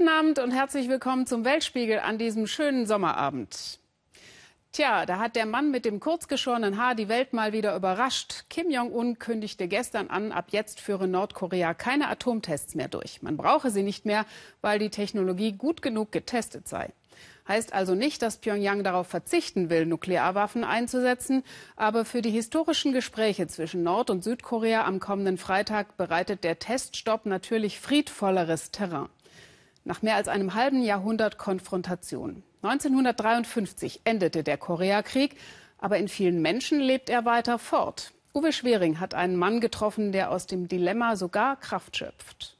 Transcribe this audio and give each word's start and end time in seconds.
Guten 0.00 0.12
Abend 0.12 0.38
und 0.38 0.52
herzlich 0.52 0.88
willkommen 0.88 1.26
zum 1.26 1.44
Weltspiegel 1.44 1.98
an 1.98 2.16
diesem 2.16 2.46
schönen 2.46 2.86
Sommerabend. 2.86 3.78
Tja, 4.72 5.04
da 5.04 5.18
hat 5.18 5.36
der 5.36 5.44
Mann 5.44 5.70
mit 5.70 5.84
dem 5.84 6.00
kurzgeschorenen 6.00 6.78
Haar 6.78 6.94
die 6.94 7.10
Welt 7.10 7.34
mal 7.34 7.52
wieder 7.52 7.76
überrascht. 7.76 8.44
Kim 8.48 8.70
Jong-un 8.70 9.18
kündigte 9.18 9.68
gestern 9.68 10.08
an, 10.08 10.32
ab 10.32 10.46
jetzt 10.52 10.80
führe 10.80 11.06
Nordkorea 11.06 11.74
keine 11.74 12.08
Atomtests 12.08 12.74
mehr 12.74 12.88
durch. 12.88 13.20
Man 13.20 13.36
brauche 13.36 13.70
sie 13.70 13.82
nicht 13.82 14.06
mehr, 14.06 14.24
weil 14.62 14.78
die 14.78 14.88
Technologie 14.88 15.52
gut 15.52 15.82
genug 15.82 16.12
getestet 16.12 16.66
sei. 16.66 16.94
Heißt 17.46 17.74
also 17.74 17.94
nicht, 17.94 18.22
dass 18.22 18.38
Pyongyang 18.38 18.82
darauf 18.82 19.06
verzichten 19.06 19.68
will, 19.68 19.84
Nuklearwaffen 19.84 20.64
einzusetzen. 20.64 21.42
Aber 21.76 22.06
für 22.06 22.22
die 22.22 22.30
historischen 22.30 22.94
Gespräche 22.94 23.48
zwischen 23.48 23.82
Nord- 23.82 24.08
und 24.08 24.24
Südkorea 24.24 24.86
am 24.86 24.98
kommenden 24.98 25.36
Freitag 25.36 25.98
bereitet 25.98 26.42
der 26.42 26.58
Teststopp 26.58 27.26
natürlich 27.26 27.78
friedvolleres 27.78 28.70
Terrain. 28.70 29.10
Nach 29.84 30.02
mehr 30.02 30.16
als 30.16 30.28
einem 30.28 30.54
halben 30.54 30.82
Jahrhundert 30.82 31.38
Konfrontation. 31.38 32.42
1953 32.62 34.02
endete 34.04 34.42
der 34.42 34.58
Koreakrieg, 34.58 35.36
aber 35.78 35.96
in 35.96 36.08
vielen 36.08 36.42
Menschen 36.42 36.80
lebt 36.80 37.08
er 37.08 37.24
weiter 37.24 37.58
fort. 37.58 38.12
Uwe 38.34 38.52
Schwering 38.52 39.00
hat 39.00 39.14
einen 39.14 39.36
Mann 39.36 39.60
getroffen, 39.60 40.12
der 40.12 40.30
aus 40.30 40.46
dem 40.46 40.68
Dilemma 40.68 41.16
sogar 41.16 41.56
Kraft 41.56 41.96
schöpft. 41.96 42.56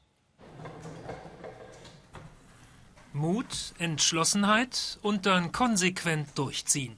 Mut, 3.13 3.75
Entschlossenheit 3.79 4.99
und 5.03 5.27
dann 5.27 5.53
konsequent 5.53 6.29
durchziehen. 6.37 6.97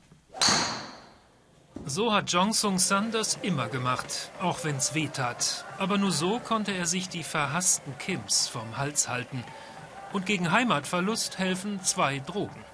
So 1.85 2.13
hat 2.13 2.31
Jong 2.31 2.53
Sung 2.53 2.79
San 2.79 3.11
das 3.11 3.39
immer 3.43 3.69
gemacht, 3.69 4.31
auch 4.41 4.63
wenn's 4.63 4.95
weh 4.95 5.09
tat. 5.09 5.65
Aber 5.79 5.99
nur 5.99 6.13
so 6.13 6.39
konnte 6.39 6.73
er 6.73 6.87
sich 6.87 7.09
die 7.09 7.25
verhassten 7.25 7.97
Kims 7.99 8.47
vom 8.47 8.77
Hals 8.77 9.09
halten. 9.09 9.43
Und 10.13 10.27
gegen 10.27 10.53
Heimatverlust 10.53 11.39
helfen 11.39 11.83
zwei 11.83 12.19
Drogen. 12.19 12.65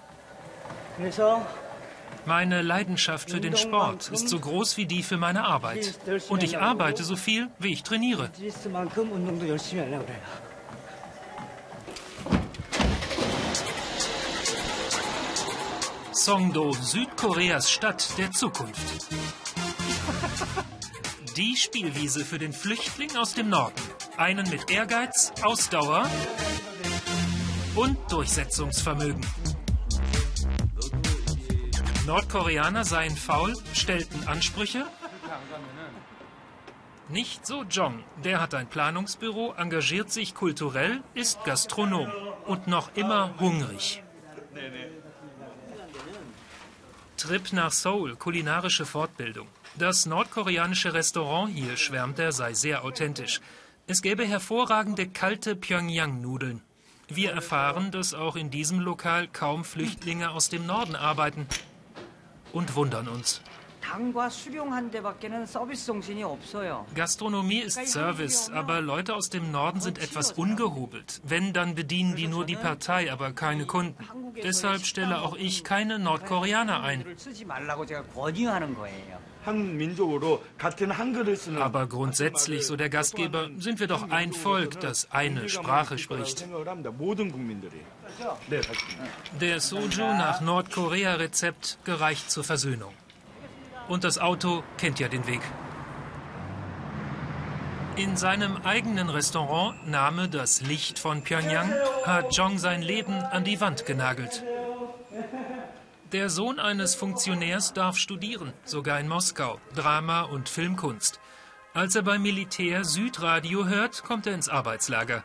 Meine 2.27 2.63
Leidenschaft 2.63 3.31
für 3.31 3.41
den 3.41 3.57
Sport 3.57 4.11
ist 4.11 4.29
so 4.29 4.39
groß 4.39 4.77
wie 4.77 4.87
die 4.87 5.03
für 5.03 5.17
meine 5.17 5.45
Arbeit. 5.45 5.99
Und 6.29 6.43
ich 6.43 6.59
arbeite 6.59 7.05
so 7.05 7.17
viel, 7.17 7.49
wie 7.59 7.73
ich 7.73 7.83
trainiere. 7.83 8.31
Songdo, 16.13 16.73
Südkoreas 16.73 17.71
Stadt 17.71 18.19
der 18.19 18.33
Zukunft. 18.33 19.07
Die 21.37 21.57
Spielwiese 21.57 22.25
für 22.25 22.39
den 22.39 22.53
Flüchtling 22.53 23.17
aus 23.17 23.33
dem 23.35 23.49
Norden. 23.49 23.81
Einen 24.17 24.51
mit 24.51 24.71
Ehrgeiz, 24.71 25.33
Ausdauer 25.43 26.11
und 27.79 27.97
Durchsetzungsvermögen. 28.11 29.25
Nordkoreaner 32.07 32.85
seien 32.85 33.17
faul, 33.17 33.55
stellten 33.73 34.27
Ansprüche. 34.27 34.85
Nicht 37.09 37.47
so 37.47 37.63
Jong. 37.63 38.03
Der 38.25 38.41
hat 38.41 38.55
ein 38.55 38.67
Planungsbüro, 38.67 39.55
engagiert 39.57 40.11
sich 40.11 40.35
kulturell, 40.35 41.03
ist 41.15 41.45
Gastronom 41.45 42.11
und 42.47 42.67
noch 42.67 42.91
immer 42.97 43.39
hungrig. 43.39 44.03
Trip 47.17 47.53
nach 47.53 47.71
Seoul, 47.71 48.17
kulinarische 48.17 48.87
Fortbildung. 48.87 49.47
Das 49.77 50.05
nordkoreanische 50.05 50.95
Restaurant 50.95 51.53
hier, 51.55 51.77
schwärmt 51.77 52.19
er, 52.19 52.33
sei 52.33 52.55
sehr 52.55 52.85
authentisch. 52.85 53.41
Es 53.87 54.03
gäbe 54.03 54.25
hervorragende 54.25 55.09
kalte 55.09 55.55
Pyongyang-Nudeln. 55.55 56.63
Wir 57.09 57.33
erfahren, 57.33 57.91
dass 57.91 58.13
auch 58.13 58.37
in 58.37 58.51
diesem 58.51 58.81
Lokal 58.81 59.29
kaum 59.29 59.65
Flüchtlinge 59.65 60.31
aus 60.31 60.51
dem 60.51 60.67
Norden 60.67 60.95
arbeiten 60.95 61.47
und 62.53 62.77
wundern 62.77 63.09
uns. 63.09 63.41
Gastronomie 66.95 67.61
ist 67.61 67.87
Service, 67.87 68.51
aber 68.51 68.83
Leute 68.83 69.15
aus 69.15 69.31
dem 69.31 69.51
Norden 69.51 69.81
sind 69.81 69.99
etwas 69.99 70.33
ungehobelt. 70.33 71.23
Wenn, 71.25 71.55
dann 71.55 71.75
bedienen 71.75 72.15
die 72.15 72.27
nur 72.27 72.45
die 72.45 72.57
Partei, 72.57 73.11
aber 73.11 73.33
keine 73.33 73.65
Kunden. 73.65 73.97
Deshalb 74.43 74.85
stelle 74.85 75.23
auch 75.23 75.37
ich 75.37 75.65
keine 75.65 75.99
Nordkoreaner 75.99 76.83
ein. 76.83 77.07
Aber 81.61 81.87
grundsätzlich, 81.87 82.67
so 82.67 82.77
der 82.77 82.89
Gastgeber, 82.89 83.49
sind 83.59 83.81
wir 83.81 83.87
doch 83.87 84.11
ein 84.11 84.33
Volk, 84.33 84.81
das 84.81 85.11
eine 85.11 85.49
Sprache 85.49 85.99
spricht. 85.99 86.47
Der 89.41 89.61
Soju 89.61 90.05
nach 90.05 90.41
Nordkorea-Rezept 90.41 91.79
gereicht 91.85 92.31
zur 92.31 92.45
Versöhnung. 92.45 92.93
Und 93.89 94.05
das 94.05 94.19
Auto 94.19 94.63
kennt 94.77 95.01
ja 95.01 95.09
den 95.09 95.27
Weg. 95.27 95.41
In 97.97 98.17
seinem 98.17 98.59
eigenen 98.63 99.09
Restaurant, 99.09 99.89
Name 99.89 100.29
das 100.29 100.61
Licht 100.61 101.01
von 101.01 101.25
Pyongyang, 101.25 101.73
hat 102.05 102.33
Jong 102.37 102.59
sein 102.59 102.81
Leben 102.81 103.15
an 103.15 103.43
die 103.43 103.61
Wand 103.61 103.87
genagelt. 103.87 104.45
Der 106.13 106.31
Sohn 106.31 106.59
eines 106.59 106.95
Funktionärs 106.95 107.75
darf 107.75 107.99
studieren, 107.99 108.55
sogar 108.65 108.99
in 108.99 109.09
Moskau, 109.09 109.61
Drama 109.75 110.23
und 110.23 110.49
Filmkunst. 110.49 111.21
Als 111.75 111.97
er 111.97 112.03
beim 112.03 112.23
Militär 112.23 112.87
Südradio 112.87 113.67
hört, 113.67 114.05
kommt 114.05 114.27
er 114.27 114.33
ins 114.33 114.49
Arbeitslager. 114.49 115.23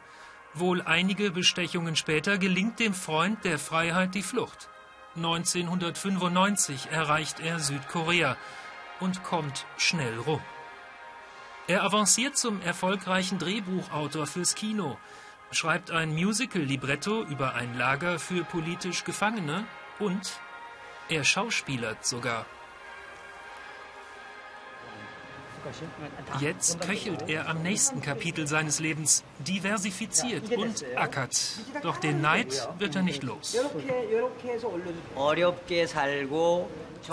Wohl 0.53 0.81
einige 0.81 1.31
Bestechungen 1.31 1.95
später 1.95 2.37
gelingt 2.37 2.81
dem 2.81 2.93
Freund 2.93 3.45
der 3.45 3.59
Freiheit 3.59 4.13
die 4.13 4.23
Flucht. 4.23 4.67
1995 5.15 6.89
erreicht 6.91 7.39
er 7.39 7.59
Südkorea 7.59 8.35
und 8.99 9.23
kommt 9.23 9.65
schnell 9.77 10.19
rum. 10.19 10.41
Er 11.67 11.83
avanciert 11.83 12.35
zum 12.35 12.61
erfolgreichen 12.61 13.39
Drehbuchautor 13.39 14.27
fürs 14.27 14.53
Kino, 14.53 14.97
schreibt 15.51 15.91
ein 15.91 16.13
Musical-Libretto 16.13 17.23
über 17.23 17.53
ein 17.53 17.77
Lager 17.77 18.19
für 18.19 18.43
politisch 18.43 19.05
Gefangene 19.05 19.65
und 19.99 20.41
er 21.09 21.23
schauspielert 21.23 22.05
sogar. 22.05 22.45
Jetzt 26.39 26.81
köchelt 26.81 27.29
er 27.29 27.47
am 27.47 27.61
nächsten 27.61 28.01
Kapitel 28.01 28.47
seines 28.47 28.79
Lebens, 28.79 29.23
diversifiziert 29.39 30.51
und 30.55 30.83
ackert. 30.95 31.39
Doch 31.81 31.97
den 31.97 32.21
Neid 32.21 32.67
wird 32.79 32.95
er 32.95 33.01
nicht 33.01 33.23
los. 33.23 33.57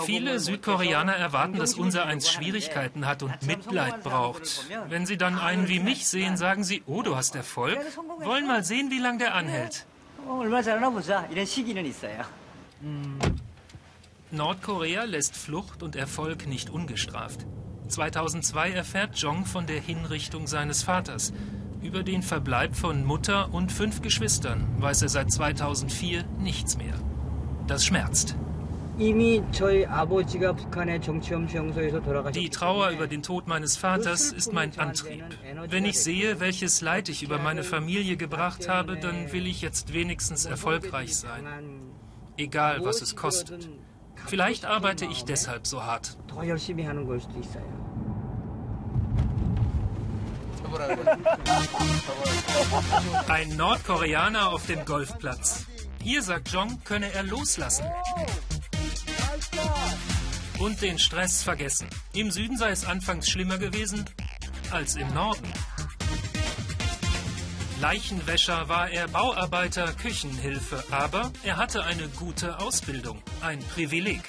Viele 0.05 0.39
Südkoreaner 0.39 1.13
erwarten, 1.13 1.57
dass 1.57 1.75
unser 1.75 2.05
eins 2.05 2.29
Schwierigkeiten 2.29 3.05
hat 3.05 3.23
und 3.23 3.41
Mitleid 3.45 4.03
braucht. 4.03 4.65
Wenn 4.89 5.05
sie 5.05 5.17
dann 5.17 5.37
einen 5.37 5.67
wie 5.67 5.79
mich 5.79 6.07
sehen, 6.07 6.37
sagen 6.37 6.63
sie, 6.63 6.83
oh, 6.85 7.01
du 7.01 7.15
hast 7.15 7.35
Erfolg. 7.35 7.77
Wollen 8.19 8.47
mal 8.47 8.63
sehen, 8.63 8.89
wie 8.91 8.99
lange 8.99 9.19
der 9.19 9.35
anhält. 9.35 9.85
Nordkorea 14.33 15.03
lässt 15.03 15.35
Flucht 15.35 15.83
und 15.83 15.95
Erfolg 15.95 16.47
nicht 16.47 16.69
ungestraft. 16.69 17.45
2002 17.89 18.71
erfährt 18.71 19.17
Jong 19.17 19.45
von 19.45 19.67
der 19.67 19.81
Hinrichtung 19.81 20.47
seines 20.47 20.83
Vaters. 20.83 21.33
Über 21.81 22.03
den 22.03 22.23
Verbleib 22.23 22.75
von 22.75 23.03
Mutter 23.03 23.53
und 23.53 23.71
fünf 23.71 24.01
Geschwistern 24.01 24.67
weiß 24.79 25.01
er 25.01 25.09
seit 25.09 25.31
2004 25.31 26.23
nichts 26.39 26.77
mehr. 26.77 26.93
Das 27.67 27.85
schmerzt. 27.85 28.37
Die 28.97 29.41
Trauer 32.49 32.89
über 32.91 33.07
den 33.07 33.23
Tod 33.23 33.47
meines 33.47 33.77
Vaters 33.77 34.31
ist 34.31 34.53
mein 34.53 34.77
Antrieb. 34.77 35.23
Wenn 35.69 35.85
ich 35.85 35.99
sehe, 35.99 36.39
welches 36.39 36.81
Leid 36.81 37.09
ich 37.09 37.23
über 37.23 37.39
meine 37.39 37.63
Familie 37.63 38.15
gebracht 38.15 38.69
habe, 38.69 38.97
dann 38.97 39.33
will 39.33 39.47
ich 39.47 39.61
jetzt 39.61 39.93
wenigstens 39.93 40.45
erfolgreich 40.45 41.17
sein. 41.17 41.43
Egal, 42.37 42.85
was 42.85 43.01
es 43.01 43.15
kostet. 43.15 43.69
Vielleicht 44.27 44.65
arbeite 44.65 45.05
ich 45.05 45.25
deshalb 45.25 45.67
so 45.67 45.83
hart. 45.83 46.17
Ein 53.27 53.57
Nordkoreaner 53.57 54.49
auf 54.49 54.65
dem 54.67 54.85
Golfplatz. 54.85 55.65
Hier, 56.01 56.21
sagt 56.21 56.49
Jong, 56.49 56.81
könne 56.83 57.11
er 57.11 57.23
loslassen. 57.23 57.85
Und 60.59 60.81
den 60.81 60.97
Stress 60.97 61.43
vergessen. 61.43 61.87
Im 62.13 62.31
Süden 62.31 62.57
sei 62.57 62.69
es 62.69 62.85
anfangs 62.85 63.29
schlimmer 63.29 63.57
gewesen 63.57 64.05
als 64.71 64.95
im 64.95 65.13
Norden. 65.13 65.51
Leichenwäscher 67.81 68.69
war 68.69 68.91
er 68.91 69.07
Bauarbeiter, 69.07 69.91
Küchenhilfe, 69.93 70.83
aber 70.91 71.31
er 71.43 71.57
hatte 71.57 71.83
eine 71.83 72.09
gute 72.09 72.59
Ausbildung, 72.59 73.23
ein 73.41 73.57
Privileg. 73.57 74.21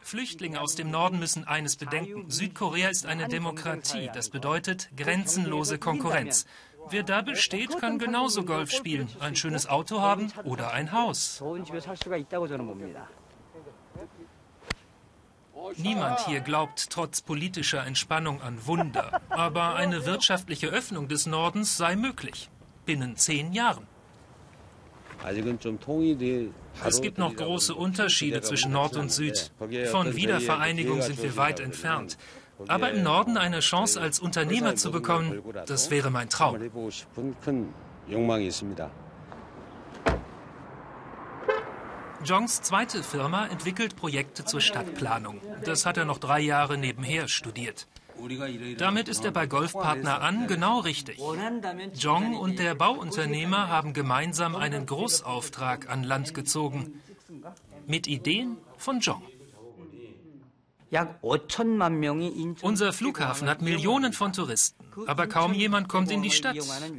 Flüchtlinge 0.00 0.58
aus 0.58 0.74
dem 0.74 0.90
Norden 0.90 1.18
müssen 1.18 1.46
eines 1.46 1.76
bedenken. 1.76 2.30
Südkorea 2.30 2.88
ist 2.88 3.04
eine 3.04 3.28
Demokratie. 3.28 4.08
Das 4.14 4.30
bedeutet 4.30 4.88
grenzenlose 4.96 5.76
Konkurrenz. 5.76 6.46
Wer 6.88 7.02
da 7.02 7.20
besteht, 7.20 7.78
kann 7.78 7.98
genauso 7.98 8.42
Golf 8.44 8.70
spielen, 8.70 9.08
ein 9.20 9.36
schönes 9.36 9.68
Auto 9.68 10.00
haben 10.00 10.32
oder 10.44 10.72
ein 10.72 10.92
Haus. 10.92 11.42
Niemand 15.76 16.26
hier 16.26 16.40
glaubt 16.40 16.90
trotz 16.90 17.20
politischer 17.20 17.84
Entspannung 17.86 18.40
an 18.42 18.66
Wunder. 18.66 19.20
Aber 19.28 19.74
eine 19.74 20.06
wirtschaftliche 20.06 20.68
Öffnung 20.68 21.08
des 21.08 21.26
Nordens 21.26 21.76
sei 21.76 21.96
möglich. 21.96 22.50
Binnen 22.84 23.16
zehn 23.16 23.52
Jahren. 23.52 23.86
Es 26.84 27.00
gibt 27.00 27.18
noch 27.18 27.36
große 27.36 27.74
Unterschiede 27.74 28.40
zwischen 28.40 28.72
Nord 28.72 28.96
und 28.96 29.12
Süd. 29.12 29.52
Von 29.90 30.16
Wiedervereinigung 30.16 31.02
sind 31.02 31.22
wir 31.22 31.36
weit 31.36 31.60
entfernt. 31.60 32.18
Aber 32.68 32.90
im 32.90 33.02
Norden 33.02 33.36
eine 33.36 33.60
Chance 33.60 34.00
als 34.00 34.20
Unternehmer 34.20 34.76
zu 34.76 34.90
bekommen, 34.90 35.42
das 35.66 35.90
wäre 35.90 36.10
mein 36.10 36.28
Traum. 36.28 36.58
Jongs 42.24 42.62
zweite 42.62 43.02
Firma 43.02 43.46
entwickelt 43.46 43.96
Projekte 43.96 44.44
zur 44.44 44.60
Stadtplanung. 44.60 45.40
Das 45.64 45.86
hat 45.86 45.96
er 45.96 46.04
noch 46.04 46.18
drei 46.18 46.40
Jahre 46.40 46.78
nebenher 46.78 47.26
studiert. 47.28 47.88
Damit 48.78 49.08
ist 49.08 49.24
er 49.24 49.32
bei 49.32 49.46
Golfpartner 49.46 50.20
an 50.20 50.46
genau 50.46 50.80
richtig. 50.80 51.18
Jong 51.94 52.36
und 52.36 52.58
der 52.58 52.74
Bauunternehmer 52.74 53.68
haben 53.68 53.92
gemeinsam 53.92 54.54
einen 54.54 54.86
Großauftrag 54.86 55.88
an 55.88 56.04
Land 56.04 56.34
gezogen. 56.34 57.00
Mit 57.86 58.06
Ideen 58.06 58.56
von 58.76 59.00
Jong. 59.00 59.22
Unser 62.60 62.92
Flughafen 62.92 63.48
hat 63.48 63.62
Millionen 63.62 64.12
von 64.12 64.34
Touristen, 64.34 64.84
aber 65.06 65.26
kaum 65.26 65.54
jemand 65.54 65.88
kommt 65.88 66.10
in 66.10 66.20
die 66.20 66.30
Stadt. 66.30 66.56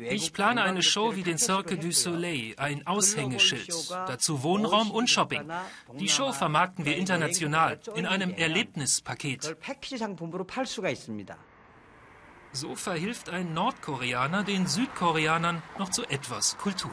Ich 0.10 0.34
plane 0.34 0.63
eine 0.63 0.81
Show 0.81 1.16
wie 1.16 1.22
den 1.22 1.38
Cirque 1.38 1.78
du 1.78 1.92
Soleil, 1.92 2.56
ein 2.57 2.88
Aushängeschild, 2.88 3.92
dazu 3.92 4.42
Wohnraum 4.42 4.90
und 4.90 5.12
Shopping. 5.12 5.44
Die 6.00 6.10
Show 6.10 6.31
vermarkten 6.31 6.86
wir 6.86 6.98
international 6.98 7.80
in 7.95 8.07
einem 8.07 8.34
Erlebnispaket. 8.34 9.56
So 12.51 12.75
verhilft 12.75 13.30
ein 13.30 13.54
Nordkoreaner 13.54 14.44
den 14.44 14.66
Südkoreanern 14.66 15.62
noch 15.78 15.90
zu 15.90 16.04
etwas 16.06 16.57
Kultur. 16.57 16.92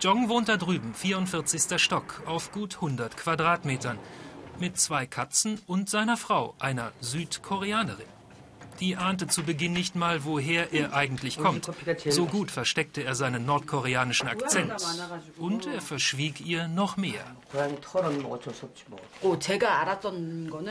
Jong 0.00 0.28
wohnt 0.28 0.50
da 0.50 0.58
drüben, 0.58 0.92
44. 0.92 1.80
Stock, 1.82 2.22
auf 2.26 2.52
gut 2.52 2.74
100 2.74 3.16
Quadratmetern 3.16 3.98
mit 4.60 4.78
zwei 4.78 5.06
Katzen 5.06 5.60
und 5.66 5.90
seiner 5.90 6.16
Frau, 6.16 6.54
einer 6.58 6.92
Südkoreanerin. 7.00 8.06
Die 8.80 8.96
ahnte 8.96 9.26
zu 9.26 9.42
Beginn 9.42 9.72
nicht 9.72 9.96
mal, 9.96 10.24
woher 10.24 10.72
er 10.72 10.92
eigentlich 10.94 11.38
kommt. 11.38 11.70
So 12.08 12.26
gut 12.26 12.50
versteckte 12.50 13.02
er 13.04 13.14
seinen 13.14 13.46
nordkoreanischen 13.46 14.28
Akzent. 14.28 14.72
Und 15.38 15.66
er 15.66 15.80
verschwieg 15.80 16.40
ihr 16.40 16.68
noch 16.68 16.96
mehr. 16.96 17.24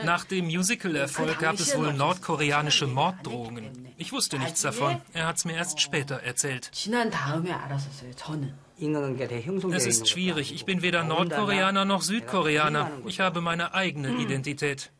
Nach 0.04 0.24
dem 0.24 0.44
Musical-Erfolg 0.46 1.38
gab 1.38 1.54
es 1.54 1.76
wohl 1.76 1.92
nordkoreanische 1.92 2.86
Morddrohungen. 2.86 3.88
Ich 3.96 4.12
wusste 4.12 4.38
nichts 4.38 4.62
davon. 4.62 5.00
Er 5.12 5.26
hat 5.26 5.36
es 5.36 5.44
mir 5.44 5.54
erst 5.54 5.80
später 5.80 6.16
erzählt. 6.16 6.70
Es 8.78 9.86
ist 9.86 10.08
schwierig. 10.08 10.52
Ich 10.54 10.64
bin 10.66 10.82
weder 10.82 11.02
Nordkoreaner 11.02 11.84
noch 11.84 12.02
Südkoreaner. 12.02 12.90
Ich 13.06 13.20
habe 13.20 13.40
meine 13.40 13.72
eigene 13.74 14.16
Identität. 14.20 14.90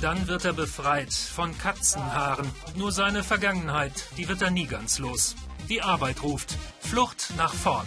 Dann 0.00 0.26
wird 0.26 0.44
er 0.44 0.52
befreit 0.52 1.12
von 1.12 1.56
Katzenhaaren. 1.56 2.50
Nur 2.76 2.90
seine 2.90 3.22
Vergangenheit, 3.22 3.92
die 4.18 4.28
wird 4.28 4.42
er 4.42 4.50
nie 4.50 4.66
ganz 4.66 4.98
los. 4.98 5.36
Die 5.68 5.80
Arbeit 5.80 6.24
ruft. 6.24 6.56
Flucht 6.80 7.32
nach 7.36 7.54
vorn. 7.54 7.86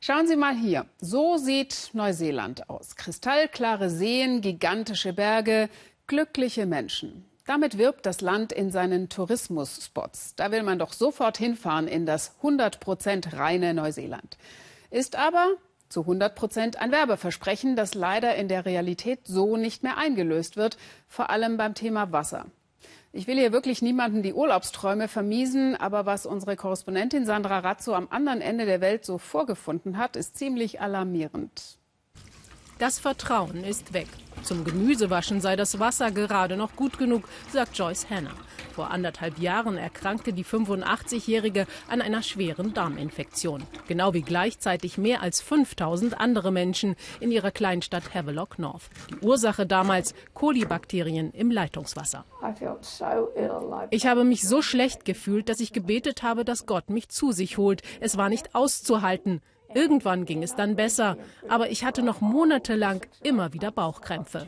Schauen 0.00 0.26
Sie 0.26 0.34
mal 0.34 0.56
hier. 0.56 0.86
So 0.98 1.36
sieht 1.36 1.90
Neuseeland 1.92 2.68
aus. 2.68 2.96
Kristallklare 2.96 3.88
Seen, 3.88 4.40
gigantische 4.40 5.12
Berge, 5.12 5.68
glückliche 6.08 6.66
Menschen. 6.66 7.24
Damit 7.44 7.76
wirbt 7.76 8.06
das 8.06 8.20
Land 8.20 8.52
in 8.52 8.70
seinen 8.70 9.08
Tourismusspots. 9.08 10.36
Da 10.36 10.52
will 10.52 10.62
man 10.62 10.78
doch 10.78 10.92
sofort 10.92 11.38
hinfahren 11.38 11.88
in 11.88 12.06
das 12.06 12.36
100 12.38 12.78
Prozent 12.78 13.36
reine 13.36 13.74
Neuseeland. 13.74 14.38
Ist 14.90 15.16
aber 15.16 15.56
zu 15.88 16.02
100 16.02 16.34
Prozent 16.36 16.80
ein 16.80 16.92
Werbeversprechen, 16.92 17.74
das 17.74 17.94
leider 17.94 18.36
in 18.36 18.48
der 18.48 18.64
Realität 18.64 19.20
so 19.24 19.56
nicht 19.56 19.82
mehr 19.82 19.98
eingelöst 19.98 20.56
wird, 20.56 20.78
vor 21.08 21.30
allem 21.30 21.56
beim 21.56 21.74
Thema 21.74 22.12
Wasser. 22.12 22.46
Ich 23.12 23.26
will 23.26 23.36
hier 23.36 23.52
wirklich 23.52 23.82
niemanden 23.82 24.22
die 24.22 24.32
Urlaubsträume 24.32 25.06
vermiesen, 25.06 25.76
aber 25.76 26.06
was 26.06 26.24
unsere 26.24 26.56
Korrespondentin 26.56 27.26
Sandra 27.26 27.58
Razzo 27.58 27.92
am 27.94 28.08
anderen 28.10 28.40
Ende 28.40 28.64
der 28.64 28.80
Welt 28.80 29.04
so 29.04 29.18
vorgefunden 29.18 29.98
hat, 29.98 30.16
ist 30.16 30.38
ziemlich 30.38 30.80
alarmierend. 30.80 31.81
Das 32.78 32.98
Vertrauen 32.98 33.64
ist 33.64 33.92
weg. 33.92 34.08
Zum 34.42 34.64
Gemüsewaschen 34.64 35.40
sei 35.40 35.54
das 35.54 35.78
Wasser 35.78 36.10
gerade 36.10 36.56
noch 36.56 36.74
gut 36.74 36.98
genug, 36.98 37.28
sagt 37.52 37.78
Joyce 37.78 38.10
Hanna. 38.10 38.32
Vor 38.72 38.90
anderthalb 38.90 39.38
Jahren 39.38 39.76
erkrankte 39.76 40.32
die 40.32 40.44
85-Jährige 40.44 41.66
an 41.88 42.00
einer 42.00 42.22
schweren 42.22 42.74
Darminfektion. 42.74 43.62
Genau 43.86 44.14
wie 44.14 44.22
gleichzeitig 44.22 44.98
mehr 44.98 45.22
als 45.22 45.40
5000 45.42 46.18
andere 46.18 46.50
Menschen 46.50 46.96
in 47.20 47.30
ihrer 47.30 47.50
Kleinstadt 47.50 48.14
Havelock 48.14 48.58
North. 48.58 48.90
Die 49.10 49.24
Ursache 49.24 49.66
damals 49.66 50.14
Kolibakterien 50.34 51.30
im 51.32 51.50
Leitungswasser. 51.50 52.24
Ich 53.90 54.06
habe 54.06 54.24
mich 54.24 54.48
so 54.48 54.62
schlecht 54.62 55.04
gefühlt, 55.04 55.48
dass 55.48 55.60
ich 55.60 55.72
gebetet 55.72 56.22
habe, 56.22 56.44
dass 56.44 56.66
Gott 56.66 56.90
mich 56.90 57.08
zu 57.10 57.30
sich 57.30 57.58
holt. 57.58 57.82
Es 58.00 58.16
war 58.16 58.28
nicht 58.28 58.54
auszuhalten. 58.54 59.40
Irgendwann 59.74 60.24
ging 60.24 60.42
es 60.42 60.54
dann 60.54 60.76
besser, 60.76 61.16
aber 61.48 61.70
ich 61.70 61.84
hatte 61.84 62.02
noch 62.02 62.20
monatelang 62.20 63.00
immer 63.22 63.52
wieder 63.52 63.70
Bauchkrämpfe. 63.70 64.46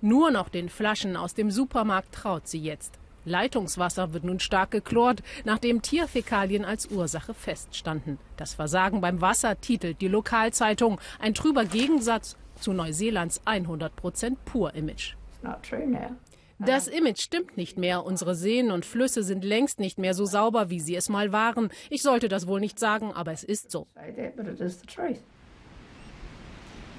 Nur 0.00 0.30
noch 0.30 0.48
den 0.48 0.68
Flaschen 0.68 1.16
aus 1.16 1.34
dem 1.34 1.50
Supermarkt 1.50 2.14
traut 2.14 2.46
sie 2.46 2.60
jetzt. 2.60 2.98
Leitungswasser 3.24 4.12
wird 4.12 4.24
nun 4.24 4.40
stark 4.40 4.70
geklort, 4.70 5.22
nachdem 5.44 5.82
Tierfäkalien 5.82 6.64
als 6.64 6.86
Ursache 6.90 7.34
feststanden. 7.34 8.18
Das 8.36 8.54
Versagen 8.54 9.00
beim 9.00 9.20
Wasser 9.20 9.60
titelt 9.60 10.00
die 10.00 10.08
Lokalzeitung. 10.08 11.00
Ein 11.18 11.34
trüber 11.34 11.64
Gegensatz 11.64 12.36
zu 12.60 12.72
Neuseelands 12.72 13.42
100% 13.44 14.36
Pur-Image. 14.44 15.14
Das 16.58 16.88
Image 16.88 17.20
stimmt 17.20 17.56
nicht 17.56 17.78
mehr. 17.78 18.04
Unsere 18.04 18.34
Seen 18.34 18.72
und 18.72 18.84
Flüsse 18.84 19.22
sind 19.22 19.44
längst 19.44 19.78
nicht 19.78 19.98
mehr 19.98 20.12
so 20.14 20.24
sauber, 20.24 20.70
wie 20.70 20.80
sie 20.80 20.96
es 20.96 21.08
mal 21.08 21.30
waren. 21.32 21.70
Ich 21.88 22.02
sollte 22.02 22.28
das 22.28 22.48
wohl 22.48 22.58
nicht 22.58 22.80
sagen, 22.80 23.12
aber 23.12 23.32
es 23.32 23.44
ist 23.44 23.70
so. 23.70 23.86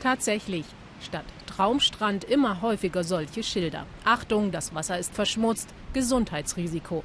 Tatsächlich. 0.01 0.65
Statt 1.01 1.25
Traumstrand 1.45 2.23
immer 2.23 2.61
häufiger 2.61 3.03
solche 3.03 3.43
Schilder. 3.43 3.85
Achtung, 4.05 4.51
das 4.51 4.73
Wasser 4.73 4.97
ist 4.97 5.13
verschmutzt. 5.13 5.67
Gesundheitsrisiko. 5.93 7.03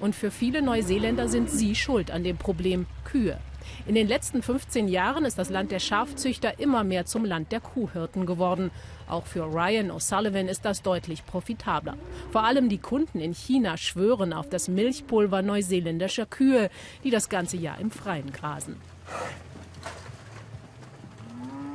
Und 0.00 0.14
für 0.14 0.30
viele 0.30 0.62
Neuseeländer 0.62 1.28
sind 1.28 1.50
sie 1.50 1.74
schuld 1.74 2.10
an 2.10 2.22
dem 2.22 2.36
Problem 2.36 2.86
Kühe. 3.04 3.38
In 3.86 3.94
den 3.94 4.08
letzten 4.08 4.42
15 4.42 4.88
Jahren 4.88 5.24
ist 5.24 5.38
das 5.38 5.48
Land 5.48 5.70
der 5.70 5.78
Schafzüchter 5.78 6.58
immer 6.58 6.82
mehr 6.82 7.06
zum 7.06 7.24
Land 7.24 7.52
der 7.52 7.60
Kuhhirten 7.60 8.26
geworden. 8.26 8.72
Auch 9.08 9.26
für 9.26 9.44
Ryan 9.44 9.92
O'Sullivan 9.92 10.48
ist 10.48 10.64
das 10.64 10.82
deutlich 10.82 11.24
profitabler. 11.24 11.94
Vor 12.32 12.42
allem 12.42 12.68
die 12.68 12.78
Kunden 12.78 13.20
in 13.20 13.32
China 13.32 13.76
schwören 13.76 14.32
auf 14.32 14.48
das 14.48 14.66
Milchpulver 14.66 15.42
neuseeländischer 15.42 16.26
Kühe, 16.26 16.68
die 17.04 17.10
das 17.10 17.28
ganze 17.28 17.58
Jahr 17.58 17.78
im 17.78 17.92
Freien 17.92 18.32
grasen. 18.32 18.74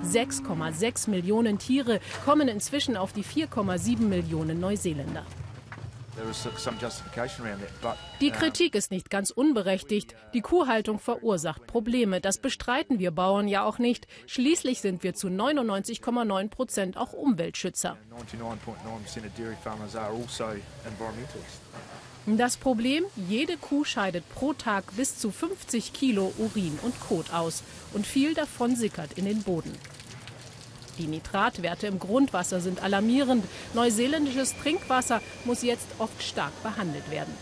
6,6 0.04 1.10
Millionen 1.10 1.60
Tiere 1.60 2.02
kommen 2.26 2.50
inzwischen 2.50 2.98
auf 2.98 3.14
die 3.14 3.24
4,7 3.24 4.02
Millionen 4.02 4.60
Neuseeländer. 4.60 5.26
Die 8.20 8.32
Kritik 8.32 8.76
ist 8.76 8.92
nicht 8.92 9.10
ganz 9.10 9.30
unberechtigt. 9.30 10.16
Die 10.34 10.42
Kuhhaltung 10.42 11.00
verursacht 11.00 11.68
Probleme. 11.68 12.20
Das 12.22 12.38
bestreiten 12.38 13.00
wir 13.00 13.12
Bauern 13.12 13.48
ja 13.48 13.64
auch 13.64 13.80
nicht. 13.80 14.08
Schließlich 14.28 14.82
sind 14.82 15.04
wir 15.04 15.14
zu 15.14 15.28
99,9 15.28 16.50
Prozent 16.50 16.98
auch 16.98 17.14
Umweltschützer. 17.14 17.98
Also 22.26 22.38
das 22.38 22.58
Problem, 22.58 23.04
jede 23.16 23.58
Kuh 23.58 23.84
scheidet 23.84 24.28
pro 24.30 24.54
Tag 24.54 24.96
bis 24.96 25.18
zu 25.18 25.32
50 25.32 25.92
Kilo 25.94 26.32
Urin 26.38 26.78
und 26.84 27.00
Kot 27.00 27.34
aus 27.34 27.64
und 27.94 28.06
viel 28.06 28.34
davon 28.36 28.76
sickert 28.76 29.14
in 29.14 29.26
den 29.26 29.42
Boden. 29.42 29.72
Die 30.98 31.08
Nitratwerte 31.08 31.88
im 31.88 32.00
Grundwasser 32.00 32.60
sind 32.60 32.84
alarmierend. 32.84 33.46
Neuseeländisches 33.74 34.56
Trinkwasser 34.62 35.22
muss 35.46 35.62
jetzt 35.62 35.88
oft 36.00 36.22
stark 36.22 36.52
behandelt 36.64 37.10
werden. 37.10 37.34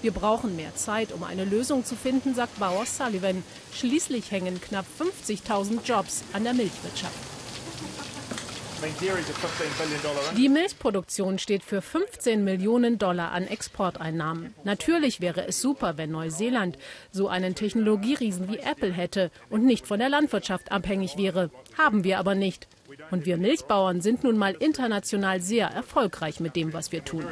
Wir 0.00 0.12
brauchen 0.12 0.54
mehr 0.54 0.74
Zeit, 0.76 1.12
um 1.12 1.24
eine 1.24 1.44
Lösung 1.44 1.84
zu 1.84 1.96
finden, 1.96 2.34
sagt 2.34 2.60
Bauer 2.60 2.86
Sullivan. 2.86 3.42
Schließlich 3.74 4.30
hängen 4.30 4.60
knapp 4.60 4.86
50.000 4.98 5.82
Jobs 5.84 6.22
an 6.32 6.44
der 6.44 6.54
Milchwirtschaft. 6.54 7.14
Die 10.36 10.48
Milchproduktion 10.48 11.40
steht 11.40 11.64
für 11.64 11.82
15 11.82 12.44
Millionen 12.44 12.96
Dollar 12.96 13.32
an 13.32 13.48
Exporteinnahmen. 13.48 14.54
Natürlich 14.62 15.20
wäre 15.20 15.48
es 15.48 15.60
super, 15.60 15.96
wenn 15.96 16.12
Neuseeland 16.12 16.78
so 17.10 17.26
einen 17.26 17.56
Technologieriesen 17.56 18.48
wie 18.48 18.58
Apple 18.58 18.92
hätte 18.92 19.32
und 19.50 19.64
nicht 19.64 19.88
von 19.88 19.98
der 19.98 20.08
Landwirtschaft 20.08 20.70
abhängig 20.70 21.16
wäre. 21.16 21.50
Haben 21.76 22.04
wir 22.04 22.20
aber 22.20 22.36
nicht. 22.36 22.68
Und 23.10 23.26
wir 23.26 23.36
Milchbauern 23.36 24.00
sind 24.00 24.24
nun 24.24 24.38
mal 24.38 24.52
international 24.52 25.40
sehr 25.40 25.68
erfolgreich 25.68 26.40
mit 26.40 26.56
dem, 26.56 26.72
was 26.72 26.92
wir 26.92 27.04
tun. 27.04 27.24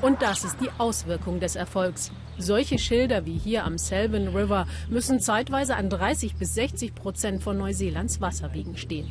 Und 0.00 0.22
das 0.22 0.44
ist 0.44 0.60
die 0.60 0.70
Auswirkung 0.78 1.40
des 1.40 1.56
Erfolgs. 1.56 2.10
Solche 2.36 2.78
Schilder 2.78 3.26
wie 3.26 3.38
hier 3.38 3.64
am 3.64 3.78
Selwyn 3.78 4.28
River 4.28 4.66
müssen 4.88 5.20
zeitweise 5.20 5.76
an 5.76 5.88
30 5.88 6.34
bis 6.34 6.54
60 6.54 6.94
Prozent 6.94 7.42
von 7.42 7.56
Neuseelands 7.56 8.20
Wasserwegen 8.20 8.76
stehen. 8.76 9.10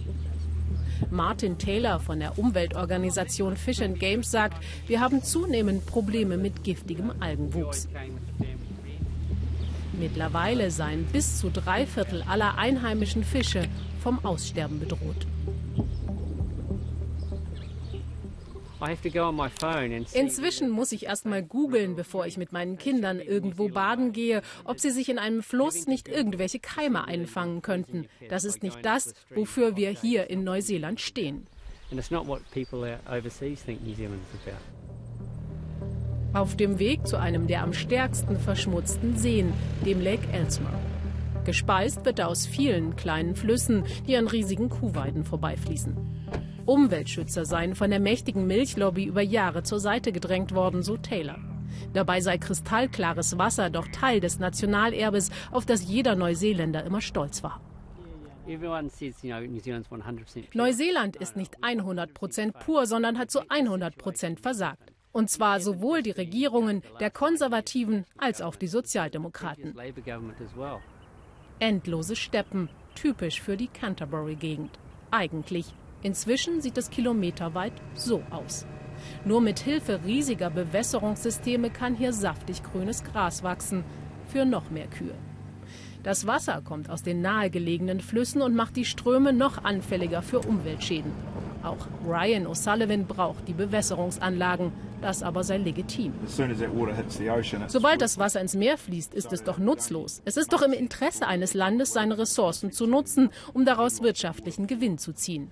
Martin 1.09 1.57
Taylor 1.57 1.99
von 1.99 2.19
der 2.19 2.37
Umweltorganisation 2.37 3.55
Fish 3.55 3.81
and 3.81 3.99
Games 3.99 4.29
sagt, 4.29 4.61
wir 4.87 4.99
haben 4.99 5.23
zunehmend 5.23 5.85
Probleme 5.85 6.37
mit 6.37 6.63
giftigem 6.63 7.13
Algenwuchs. 7.19 7.87
Mittlerweile 9.93 10.69
seien 10.71 11.05
bis 11.05 11.39
zu 11.39 11.49
drei 11.49 11.85
Viertel 11.85 12.23
aller 12.23 12.57
einheimischen 12.57 13.23
Fische 13.23 13.67
vom 14.03 14.23
Aussterben 14.25 14.79
bedroht. 14.79 15.25
Inzwischen 20.13 20.69
muss 20.69 20.91
ich 20.91 21.05
erst 21.05 21.25
mal 21.25 21.41
googeln, 21.41 21.95
bevor 21.95 22.25
ich 22.25 22.35
mit 22.37 22.51
meinen 22.51 22.77
Kindern 22.77 23.21
irgendwo 23.21 23.69
baden 23.69 24.11
gehe, 24.11 24.41
ob 24.65 24.81
sie 24.81 24.89
sich 24.89 25.07
in 25.07 25.19
einem 25.19 25.41
Fluss 25.41 25.87
nicht 25.87 26.09
irgendwelche 26.09 26.59
Keime 26.59 27.07
einfangen 27.07 27.61
könnten. 27.61 28.09
Das 28.27 28.43
ist 28.43 28.61
nicht 28.61 28.83
das, 28.83 29.13
wofür 29.33 29.77
wir 29.77 29.89
hier 29.89 30.29
in 30.29 30.43
Neuseeland 30.43 30.99
stehen. 30.99 31.47
Auf 36.33 36.57
dem 36.57 36.77
Weg 36.77 37.07
zu 37.07 37.17
einem 37.17 37.47
der 37.47 37.63
am 37.63 37.71
stärksten 37.71 38.37
verschmutzten 38.37 39.15
Seen, 39.15 39.53
dem 39.85 40.01
Lake 40.01 40.27
Ellesmere. 40.33 40.92
Gespeist 41.43 42.05
wird 42.05 42.19
er 42.19 42.29
aus 42.29 42.45
vielen 42.45 42.95
kleinen 42.95 43.35
Flüssen, 43.35 43.83
die 44.07 44.15
an 44.15 44.27
riesigen 44.27 44.69
Kuhweiden 44.69 45.23
vorbeifließen. 45.23 45.95
Umweltschützer 46.65 47.45
seien 47.45 47.75
von 47.75 47.89
der 47.89 47.99
mächtigen 47.99 48.47
Milchlobby 48.47 49.03
über 49.03 49.21
Jahre 49.21 49.63
zur 49.63 49.79
Seite 49.79 50.11
gedrängt 50.11 50.53
worden, 50.55 50.81
so 50.81 50.95
Taylor. 50.95 51.37
Dabei 51.93 52.21
sei 52.21 52.37
kristallklares 52.37 53.37
Wasser 53.37 53.69
doch 53.69 53.87
Teil 53.89 54.19
des 54.19 54.39
Nationalerbes, 54.39 55.29
auf 55.51 55.65
das 55.65 55.83
jeder 55.83 56.15
Neuseeländer 56.15 56.83
immer 56.85 57.01
stolz 57.01 57.43
war. 57.43 57.59
Neuseeland 60.53 61.15
ist 61.15 61.35
nicht 61.35 61.55
100 61.61 62.13
Prozent 62.13 62.59
pur, 62.59 62.85
sondern 62.85 63.17
hat 63.17 63.31
zu 63.31 63.41
100 63.49 63.97
Prozent 63.97 64.39
versagt. 64.39 64.93
Und 65.11 65.29
zwar 65.29 65.59
sowohl 65.59 66.01
die 66.01 66.11
Regierungen 66.11 66.81
der 66.99 67.11
Konservativen 67.11 68.05
als 68.17 68.41
auch 68.41 68.55
die 68.55 68.67
Sozialdemokraten. 68.67 69.75
Endlose 71.59 72.15
Steppen, 72.15 72.69
typisch 72.95 73.41
für 73.41 73.57
die 73.57 73.67
Canterbury-Gegend. 73.67 74.77
Eigentlich 75.11 75.73
Inzwischen 76.03 76.61
sieht 76.61 76.77
es 76.77 76.89
kilometerweit 76.89 77.73
so 77.95 78.21
aus. 78.29 78.67
Nur 79.25 79.39
mit 79.41 79.59
Hilfe 79.59 80.01
riesiger 80.05 80.49
Bewässerungssysteme 80.49 81.69
kann 81.69 81.95
hier 81.95 82.11
saftig 82.11 82.61
grünes 82.61 83.03
Gras 83.03 83.41
wachsen 83.41 83.85
für 84.27 84.45
noch 84.45 84.69
mehr 84.69 84.87
Kühe. 84.87 85.15
Das 86.03 86.27
Wasser 86.27 86.61
kommt 86.61 86.89
aus 86.89 87.01
den 87.01 87.21
nahegelegenen 87.21 88.01
Flüssen 88.01 88.41
und 88.41 88.53
macht 88.55 88.75
die 88.75 88.83
Ströme 88.83 89.31
noch 89.31 89.63
anfälliger 89.63 90.21
für 90.21 90.39
Umweltschäden. 90.39 91.11
Auch 91.63 91.87
Ryan 92.05 92.45
O'Sullivan 92.45 93.05
braucht 93.05 93.47
die 93.47 93.53
Bewässerungsanlagen, 93.53 94.73
das 95.01 95.23
aber 95.23 95.45
sei 95.45 95.59
legitim. 95.59 96.11
Sobald 96.27 98.01
das 98.01 98.17
Wasser 98.17 98.41
ins 98.41 98.53
Meer 98.53 98.77
fließt, 98.77 99.13
ist 99.13 99.31
es 99.31 99.43
doch 99.45 99.59
nutzlos. 99.59 100.21
Es 100.25 100.35
ist 100.35 100.51
doch 100.51 100.61
im 100.61 100.73
Interesse 100.73 101.25
eines 101.25 101.53
Landes, 101.53 101.93
seine 101.93 102.17
Ressourcen 102.17 102.73
zu 102.73 102.85
nutzen, 102.85 103.29
um 103.53 103.63
daraus 103.63 104.01
wirtschaftlichen 104.01 104.67
Gewinn 104.67 104.97
zu 104.97 105.13
ziehen. 105.13 105.49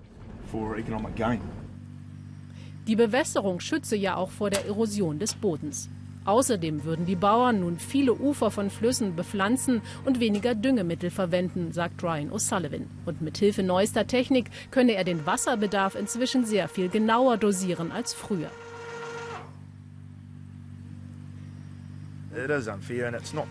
Die 2.87 2.95
Bewässerung 2.97 3.61
schütze 3.61 3.95
ja 3.95 4.15
auch 4.17 4.31
vor 4.31 4.49
der 4.49 4.65
Erosion 4.65 5.17
des 5.17 5.35
Bodens. 5.35 5.89
Außerdem 6.25 6.83
würden 6.83 7.05
die 7.05 7.15
Bauern 7.15 7.61
nun 7.61 7.79
viele 7.79 8.13
Ufer 8.13 8.51
von 8.51 8.69
Flüssen 8.69 9.15
bepflanzen 9.15 9.81
und 10.05 10.19
weniger 10.19 10.53
Düngemittel 10.53 11.09
verwenden, 11.09 11.71
sagt 11.71 12.03
Ryan 12.03 12.31
O'Sullivan. 12.31 12.85
Und 13.05 13.21
mit 13.21 13.37
Hilfe 13.37 13.63
neuester 13.63 14.05
Technik 14.05 14.51
könne 14.69 14.93
er 14.93 15.03
den 15.03 15.25
Wasserbedarf 15.25 15.95
inzwischen 15.95 16.45
sehr 16.45 16.67
viel 16.67 16.89
genauer 16.89 17.37
dosieren 17.37 17.91
als 17.91 18.13
früher. 18.13 18.51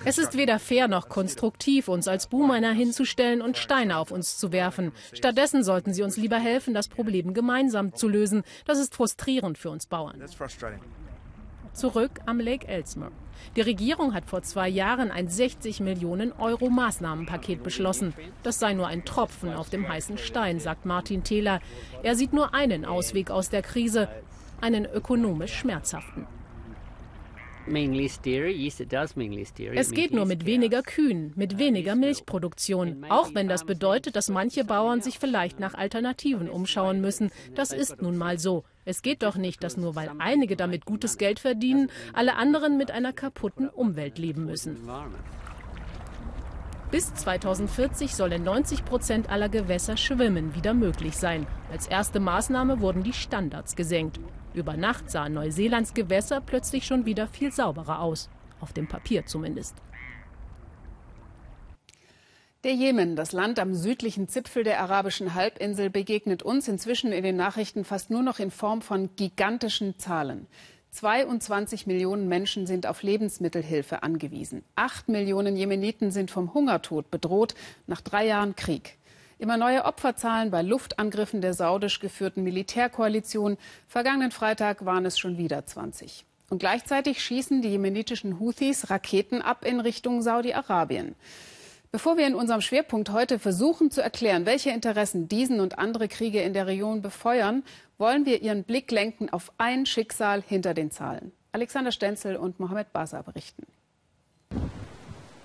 Es 0.04 0.16
ist 0.16 0.36
weder 0.36 0.58
fair 0.58 0.88
noch 0.88 1.08
konstruktiv, 1.08 1.88
uns 1.88 2.08
als 2.08 2.28
Buhmänner 2.28 2.72
hinzustellen 2.72 3.42
und 3.42 3.58
Steine 3.58 3.98
auf 3.98 4.10
uns 4.10 4.38
zu 4.38 4.52
werfen. 4.52 4.92
Stattdessen 5.12 5.64
sollten 5.64 5.92
sie 5.92 6.02
uns 6.02 6.16
lieber 6.16 6.38
helfen, 6.38 6.72
das 6.72 6.88
Problem 6.88 7.34
gemeinsam 7.34 7.94
zu 7.94 8.08
lösen. 8.08 8.42
Das 8.64 8.78
ist 8.78 8.94
frustrierend 8.94 9.58
für 9.58 9.70
uns 9.70 9.86
Bauern. 9.86 10.18
Zurück 11.72 12.20
am 12.26 12.40
Lake 12.40 12.66
Ellesmere. 12.66 13.12
Die 13.56 13.60
Regierung 13.60 14.12
hat 14.14 14.26
vor 14.26 14.42
zwei 14.42 14.68
Jahren 14.68 15.10
ein 15.10 15.28
60 15.28 15.80
Millionen 15.80 16.32
Euro 16.32 16.68
Maßnahmenpaket 16.68 17.62
beschlossen. 17.62 18.12
Das 18.42 18.58
sei 18.58 18.74
nur 18.74 18.86
ein 18.86 19.04
Tropfen 19.04 19.54
auf 19.54 19.70
dem 19.70 19.88
heißen 19.88 20.18
Stein, 20.18 20.60
sagt 20.60 20.84
Martin 20.84 21.24
Thieler. 21.24 21.60
Er 22.02 22.16
sieht 22.16 22.32
nur 22.32 22.54
einen 22.54 22.84
Ausweg 22.84 23.30
aus 23.30 23.48
der 23.48 23.62
Krise, 23.62 24.08
einen 24.60 24.84
ökonomisch 24.84 25.54
schmerzhaften. 25.54 26.26
Es 29.74 29.90
geht 29.92 30.12
nur 30.12 30.26
mit 30.26 30.44
weniger 30.46 30.82
Kühen, 30.82 31.32
mit 31.36 31.58
weniger 31.58 31.94
Milchproduktion, 31.94 33.04
auch 33.08 33.34
wenn 33.34 33.48
das 33.48 33.64
bedeutet, 33.64 34.16
dass 34.16 34.28
manche 34.28 34.64
Bauern 34.64 35.00
sich 35.00 35.18
vielleicht 35.18 35.60
nach 35.60 35.74
Alternativen 35.74 36.48
umschauen 36.48 37.00
müssen. 37.00 37.30
Das 37.54 37.72
ist 37.72 38.02
nun 38.02 38.16
mal 38.16 38.38
so. 38.38 38.64
Es 38.84 39.02
geht 39.02 39.22
doch 39.22 39.36
nicht, 39.36 39.62
dass 39.62 39.76
nur 39.76 39.94
weil 39.94 40.10
einige 40.18 40.56
damit 40.56 40.84
gutes 40.84 41.16
Geld 41.16 41.38
verdienen, 41.38 41.90
alle 42.12 42.34
anderen 42.36 42.76
mit 42.76 42.90
einer 42.90 43.12
kaputten 43.12 43.68
Umwelt 43.68 44.18
leben 44.18 44.46
müssen. 44.46 44.76
Bis 46.90 47.14
2040 47.14 48.16
sollen 48.16 48.42
90 48.42 48.84
Prozent 48.84 49.30
aller 49.30 49.48
Gewässer 49.48 49.96
schwimmen 49.96 50.56
wieder 50.56 50.74
möglich 50.74 51.16
sein. 51.16 51.46
Als 51.70 51.86
erste 51.86 52.18
Maßnahme 52.18 52.80
wurden 52.80 53.04
die 53.04 53.12
Standards 53.12 53.76
gesenkt. 53.76 54.18
Über 54.52 54.76
Nacht 54.76 55.10
sahen 55.10 55.34
Neuseelands 55.34 55.94
Gewässer 55.94 56.40
plötzlich 56.40 56.84
schon 56.84 57.06
wieder 57.06 57.28
viel 57.28 57.52
sauberer 57.52 58.00
aus. 58.00 58.28
Auf 58.60 58.72
dem 58.72 58.88
Papier 58.88 59.24
zumindest. 59.24 59.76
Der 62.62 62.74
Jemen, 62.74 63.16
das 63.16 63.32
Land 63.32 63.58
am 63.58 63.74
südlichen 63.74 64.28
Zipfel 64.28 64.64
der 64.64 64.80
arabischen 64.80 65.34
Halbinsel, 65.34 65.88
begegnet 65.88 66.42
uns 66.42 66.68
inzwischen 66.68 67.10
in 67.10 67.22
den 67.22 67.36
Nachrichten 67.36 67.84
fast 67.84 68.10
nur 68.10 68.22
noch 68.22 68.38
in 68.38 68.50
Form 68.50 68.82
von 68.82 69.08
gigantischen 69.16 69.98
Zahlen. 69.98 70.46
22 70.90 71.86
Millionen 71.86 72.28
Menschen 72.28 72.66
sind 72.66 72.86
auf 72.86 73.02
Lebensmittelhilfe 73.02 74.02
angewiesen. 74.02 74.62
Acht 74.74 75.08
Millionen 75.08 75.56
Jemeniten 75.56 76.10
sind 76.10 76.30
vom 76.30 76.52
Hungertod 76.52 77.10
bedroht 77.10 77.54
nach 77.86 78.02
drei 78.02 78.26
Jahren 78.26 78.56
Krieg. 78.56 78.98
Immer 79.40 79.56
neue 79.56 79.86
Opferzahlen 79.86 80.50
bei 80.50 80.60
Luftangriffen 80.60 81.40
der 81.40 81.54
saudisch 81.54 81.98
geführten 81.98 82.42
Militärkoalition. 82.42 83.56
Vergangenen 83.88 84.32
Freitag 84.32 84.84
waren 84.84 85.06
es 85.06 85.18
schon 85.18 85.38
wieder 85.38 85.64
20. 85.64 86.26
Und 86.50 86.58
gleichzeitig 86.58 87.24
schießen 87.24 87.62
die 87.62 87.70
jemenitischen 87.70 88.38
Houthis 88.38 88.90
Raketen 88.90 89.40
ab 89.40 89.64
in 89.64 89.80
Richtung 89.80 90.20
Saudi-Arabien. 90.20 91.14
Bevor 91.90 92.18
wir 92.18 92.26
in 92.26 92.34
unserem 92.34 92.60
Schwerpunkt 92.60 93.12
heute 93.12 93.38
versuchen 93.38 93.90
zu 93.90 94.02
erklären, 94.02 94.44
welche 94.44 94.72
Interessen 94.72 95.26
diesen 95.26 95.60
und 95.60 95.78
andere 95.78 96.08
Kriege 96.08 96.42
in 96.42 96.52
der 96.52 96.66
Region 96.66 97.00
befeuern, 97.00 97.62
wollen 97.96 98.26
wir 98.26 98.42
Ihren 98.42 98.64
Blick 98.64 98.90
lenken 98.90 99.30
auf 99.30 99.52
ein 99.56 99.86
Schicksal 99.86 100.42
hinter 100.46 100.74
den 100.74 100.90
Zahlen. 100.90 101.32
Alexander 101.52 101.92
Stenzel 101.92 102.36
und 102.36 102.60
Mohamed 102.60 102.92
Basa 102.92 103.22
berichten. 103.22 103.66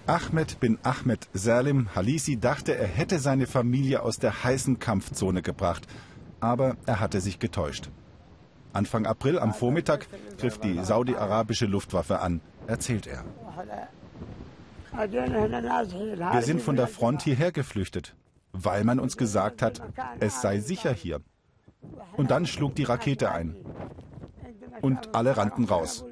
Ahmed 0.08 0.60
bin 0.60 0.78
Ahmed 0.84 1.28
Salim 1.34 1.96
Halisi 1.96 2.40
dachte, 2.40 2.76
er 2.76 2.88
hätte 2.88 3.18
seine 3.18 3.48
Familie 3.48 4.04
aus 4.04 4.18
der 4.18 4.44
heißen 4.44 4.78
Kampfzone 4.78 5.42
gebracht. 5.42 5.88
Aber 6.40 6.78
er 6.86 7.00
hatte 7.00 7.22
sich 7.22 7.40
getäuscht. 7.40 7.90
Anfang 8.72 9.08
April 9.08 9.40
am 9.40 9.54
Vormittag 9.54 10.08
griff 10.38 10.60
die 10.60 10.84
saudi-arabische 10.84 11.66
Luftwaffe 11.66 12.20
an, 12.20 12.42
erzählt 12.68 13.08
er. 13.08 13.24
Wir 16.32 16.42
sind 16.42 16.62
von 16.62 16.76
der 16.76 16.88
Front 16.88 17.24
hierher 17.24 17.52
geflüchtet, 17.52 18.16
weil 18.52 18.84
man 18.84 19.00
uns 19.00 19.18
gesagt 19.18 19.64
hat, 19.64 19.82
es 20.20 20.42
sei 20.42 20.60
sicher 20.60 20.94
hier. 20.94 21.22
Und 22.16 22.30
dann 22.30 22.46
schlug 22.46 22.76
die 22.76 22.84
Rakete 22.84 23.32
ein. 23.32 23.56
Und 24.82 25.16
alle 25.16 25.36
rannten 25.36 25.66
raus. 25.66 26.06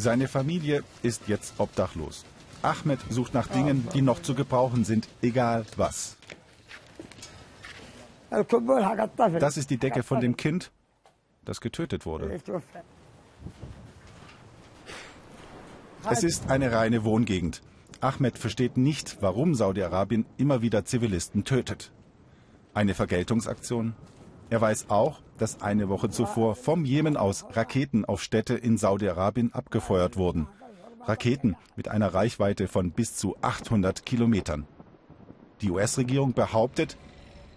Seine 0.00 0.28
Familie 0.28 0.82
ist 1.02 1.28
jetzt 1.28 1.52
obdachlos. 1.58 2.24
Ahmed 2.62 3.00
sucht 3.10 3.34
nach 3.34 3.48
Dingen, 3.48 3.86
die 3.92 4.00
noch 4.00 4.22
zu 4.22 4.34
gebrauchen 4.34 4.84
sind, 4.84 5.06
egal 5.20 5.66
was. 5.76 6.16
Das 8.30 9.56
ist 9.58 9.68
die 9.68 9.76
Decke 9.76 10.02
von 10.02 10.20
dem 10.20 10.38
Kind, 10.38 10.70
das 11.44 11.60
getötet 11.60 12.06
wurde. 12.06 12.40
Es 16.08 16.22
ist 16.24 16.48
eine 16.48 16.72
reine 16.72 17.04
Wohngegend. 17.04 17.60
Ahmed 18.00 18.38
versteht 18.38 18.78
nicht, 18.78 19.18
warum 19.20 19.54
Saudi-Arabien 19.54 20.24
immer 20.38 20.62
wieder 20.62 20.86
Zivilisten 20.86 21.44
tötet. 21.44 21.92
Eine 22.72 22.94
Vergeltungsaktion? 22.94 23.94
Er 24.50 24.60
weiß 24.60 24.90
auch, 24.90 25.20
dass 25.38 25.62
eine 25.62 25.88
Woche 25.88 26.10
zuvor 26.10 26.56
vom 26.56 26.84
Jemen 26.84 27.16
aus 27.16 27.46
Raketen 27.52 28.04
auf 28.04 28.20
Städte 28.20 28.54
in 28.54 28.76
Saudi-Arabien 28.76 29.52
abgefeuert 29.52 30.16
wurden. 30.16 30.48
Raketen 31.04 31.56
mit 31.76 31.88
einer 31.88 32.12
Reichweite 32.12 32.66
von 32.66 32.90
bis 32.90 33.16
zu 33.16 33.36
800 33.40 34.04
Kilometern. 34.04 34.66
Die 35.60 35.70
US-Regierung 35.70 36.32
behauptet, 36.32 36.98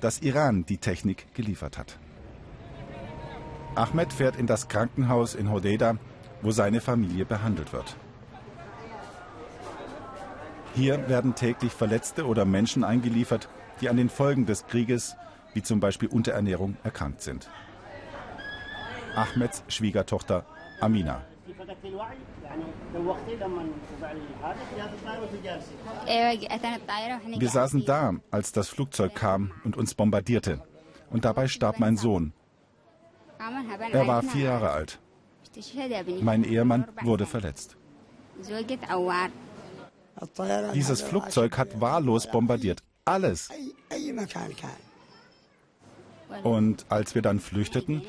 dass 0.01 0.19
Iran 0.19 0.65
die 0.65 0.77
Technik 0.77 1.33
geliefert 1.33 1.79
hat. 1.79 1.97
Ahmed 3.75 4.13
fährt 4.13 4.35
in 4.35 4.45
das 4.45 4.67
Krankenhaus 4.67 5.33
in 5.33 5.51
Hodeida, 5.51 5.97
wo 6.43 6.51
seine 6.51 6.79
Familie 6.79 7.25
behandelt 7.25 7.73
wird. 7.73 7.95
Hier 10.75 11.09
werden 11.09 11.33
täglich 11.33 11.71
Verletzte 11.71 12.27
oder 12.27 12.45
Menschen 12.45 12.83
eingeliefert, 12.83 13.49
die 13.81 13.89
an 13.89 13.97
den 13.97 14.09
Folgen 14.09 14.45
des 14.45 14.67
Krieges, 14.67 15.15
wie 15.53 15.61
zum 15.61 15.79
Beispiel 15.79 16.09
Unterernährung, 16.09 16.77
erkrankt 16.83 17.21
sind. 17.21 17.49
Ahmeds 19.15 19.63
Schwiegertochter 19.67 20.45
Amina. 20.81 21.21
Wir 27.37 27.49
saßen 27.49 27.85
da, 27.85 28.13
als 28.31 28.51
das 28.51 28.69
Flugzeug 28.69 29.15
kam 29.15 29.51
und 29.63 29.77
uns 29.77 29.95
bombardierte. 29.95 30.61
Und 31.09 31.25
dabei 31.25 31.47
starb 31.47 31.79
mein 31.79 31.97
Sohn. 31.97 32.33
Er 33.91 34.07
war 34.07 34.23
vier 34.23 34.45
Jahre 34.45 34.71
alt. 34.71 34.99
Mein 36.21 36.43
Ehemann 36.43 36.87
wurde 37.01 37.25
verletzt. 37.25 37.77
Dieses 40.73 41.01
Flugzeug 41.01 41.57
hat 41.57 41.79
wahllos 41.81 42.29
bombardiert. 42.29 42.81
Alles. 43.05 43.49
Und 46.41 46.85
als 46.89 47.13
wir 47.15 47.21
dann 47.21 47.39
flüchteten, 47.39 48.01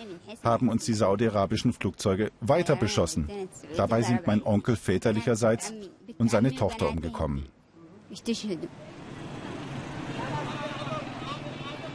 haben 0.42 0.68
uns 0.68 0.84
die 0.84 0.94
saudi-arabischen 0.94 1.72
Flugzeuge 1.72 2.30
weiter 2.40 2.76
beschossen. 2.76 3.28
Dabei 3.76 4.02
sind 4.02 4.26
mein 4.26 4.42
Onkel 4.42 4.76
väterlicherseits 4.76 5.74
und 6.18 6.30
seine 6.30 6.54
Tochter 6.54 6.88
umgekommen. 6.88 7.46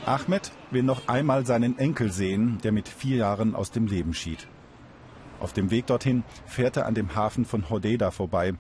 Ahmed 0.06 0.52
will 0.72 0.84
noch 0.84 1.08
einmal 1.08 1.46
seinen 1.46 1.78
Enkel 1.78 2.12
sehen, 2.12 2.58
der 2.64 2.72
mit 2.72 2.88
vier 2.88 3.18
Jahren 3.18 3.56
aus 3.56 3.72
dem 3.72 3.88
Leben 3.88 4.14
schied. 4.14 4.48
Auf 5.40 5.54
dem 5.54 5.72
Weg 5.72 5.88
dorthin 5.88 6.24
fährt 6.46 6.78
er 6.78 6.86
an 6.86 6.96
dem 6.96 7.16
Hafen 7.16 7.46
von 7.46 7.70
Hodeida 7.70 8.12
vorbei, 8.12 8.54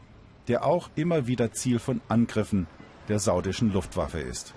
der 0.47 0.65
auch 0.65 0.89
immer 0.95 1.27
wieder 1.27 1.51
Ziel 1.51 1.79
von 1.79 2.01
Angriffen 2.07 2.67
der 3.07 3.19
saudischen 3.19 3.73
Luftwaffe 3.73 4.19
ist. 4.19 4.53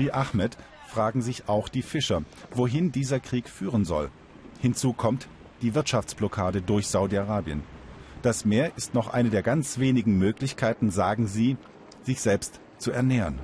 Wie 0.00 0.12
Ahmed 0.12 0.56
fragen 0.88 1.20
sich 1.20 1.46
auch 1.46 1.68
die 1.68 1.82
Fischer, 1.82 2.22
wohin 2.54 2.90
dieser 2.90 3.20
Krieg 3.20 3.50
führen 3.50 3.84
soll. 3.84 4.10
Hinzu 4.58 4.94
kommt 4.94 5.28
die 5.60 5.74
Wirtschaftsblockade 5.74 6.62
durch 6.62 6.86
Saudi-Arabien. 6.88 7.62
Das 8.22 8.46
Meer 8.46 8.72
ist 8.78 8.94
noch 8.94 9.12
eine 9.12 9.28
der 9.28 9.42
ganz 9.42 9.78
wenigen 9.78 10.16
Möglichkeiten, 10.16 10.90
sagen 10.90 11.26
sie, 11.26 11.58
sich 12.02 12.22
selbst 12.22 12.60
zu 12.78 12.92
ernähren. 12.92 13.40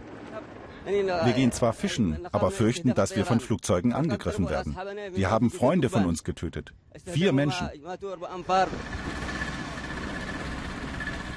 Wir 0.87 1.35
gehen 1.35 1.53
zwar 1.53 1.75
fischen, 1.75 2.27
aber 2.33 2.51
fürchten, 2.51 2.95
dass 2.95 3.14
wir 3.14 3.27
von 3.27 3.40
Flugzeugen 3.40 3.92
angegriffen 3.92 4.49
werden. 4.49 4.75
Wir 5.12 5.31
haben 5.31 5.51
Freunde 5.51 5.90
von 5.90 6.07
uns 6.07 6.25
getötet. 6.25 6.73
Vier 7.05 7.35
Menschen. 7.35 7.69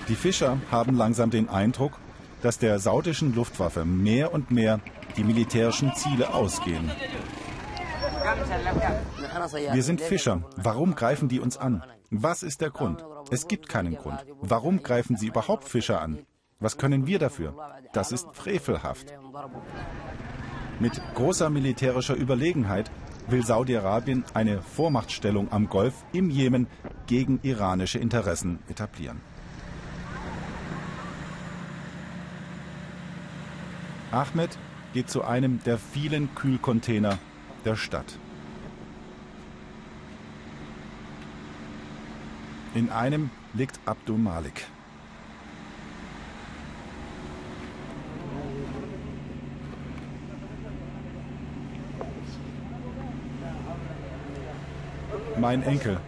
Die 0.07 0.15
Fischer 0.15 0.59
haben 0.71 0.95
langsam 0.95 1.29
den 1.29 1.49
Eindruck, 1.49 1.99
dass 2.41 2.57
der 2.57 2.79
saudischen 2.79 3.35
Luftwaffe 3.35 3.83
mehr 3.83 4.33
und 4.33 4.49
mehr 4.49 4.79
die 5.17 5.23
militärischen 5.23 5.93
Ziele 5.95 6.33
ausgehen. 6.33 6.91
Wir 9.71 9.83
sind 9.83 10.01
Fischer. 10.01 10.43
Warum 10.55 10.95
greifen 10.95 11.29
die 11.29 11.39
uns 11.39 11.57
an? 11.57 11.83
Was 12.11 12.43
ist 12.43 12.61
der 12.61 12.69
Grund? 12.69 13.03
Es 13.31 13.47
gibt 13.47 13.69
keinen 13.69 13.95
Grund. 13.95 14.25
Warum 14.41 14.81
greifen 14.81 15.15
sie 15.15 15.27
überhaupt 15.27 15.67
Fischer 15.67 16.01
an? 16.01 16.25
Was 16.59 16.77
können 16.77 17.07
wir 17.07 17.19
dafür? 17.19 17.55
Das 17.93 18.11
ist 18.11 18.27
frevelhaft. 18.33 19.13
Mit 20.79 21.01
großer 21.15 21.49
militärischer 21.49 22.15
Überlegenheit 22.15 22.91
will 23.27 23.45
Saudi-Arabien 23.45 24.25
eine 24.33 24.61
Vormachtstellung 24.61 25.51
am 25.51 25.69
Golf 25.69 25.93
im 26.13 26.29
Jemen 26.29 26.67
gegen 27.07 27.39
iranische 27.43 27.99
Interessen 27.99 28.59
etablieren. 28.67 29.21
Ahmed 34.11 34.57
geht 34.93 35.09
zu 35.09 35.23
einem 35.23 35.61
der 35.63 35.77
vielen 35.77 36.33
Kühlcontainer 36.35 37.19
der 37.65 37.75
Stadt. 37.75 38.17
In 42.73 42.89
einem 42.89 43.29
liegt 43.53 43.79
Abdul 43.85 44.17
Malik. 44.17 44.65
Mein 55.39 55.63
Enkel, 55.63 55.99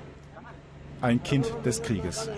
ein 1.02 1.24
Kind 1.24 1.52
des 1.66 1.82
Krieges. 1.82 2.30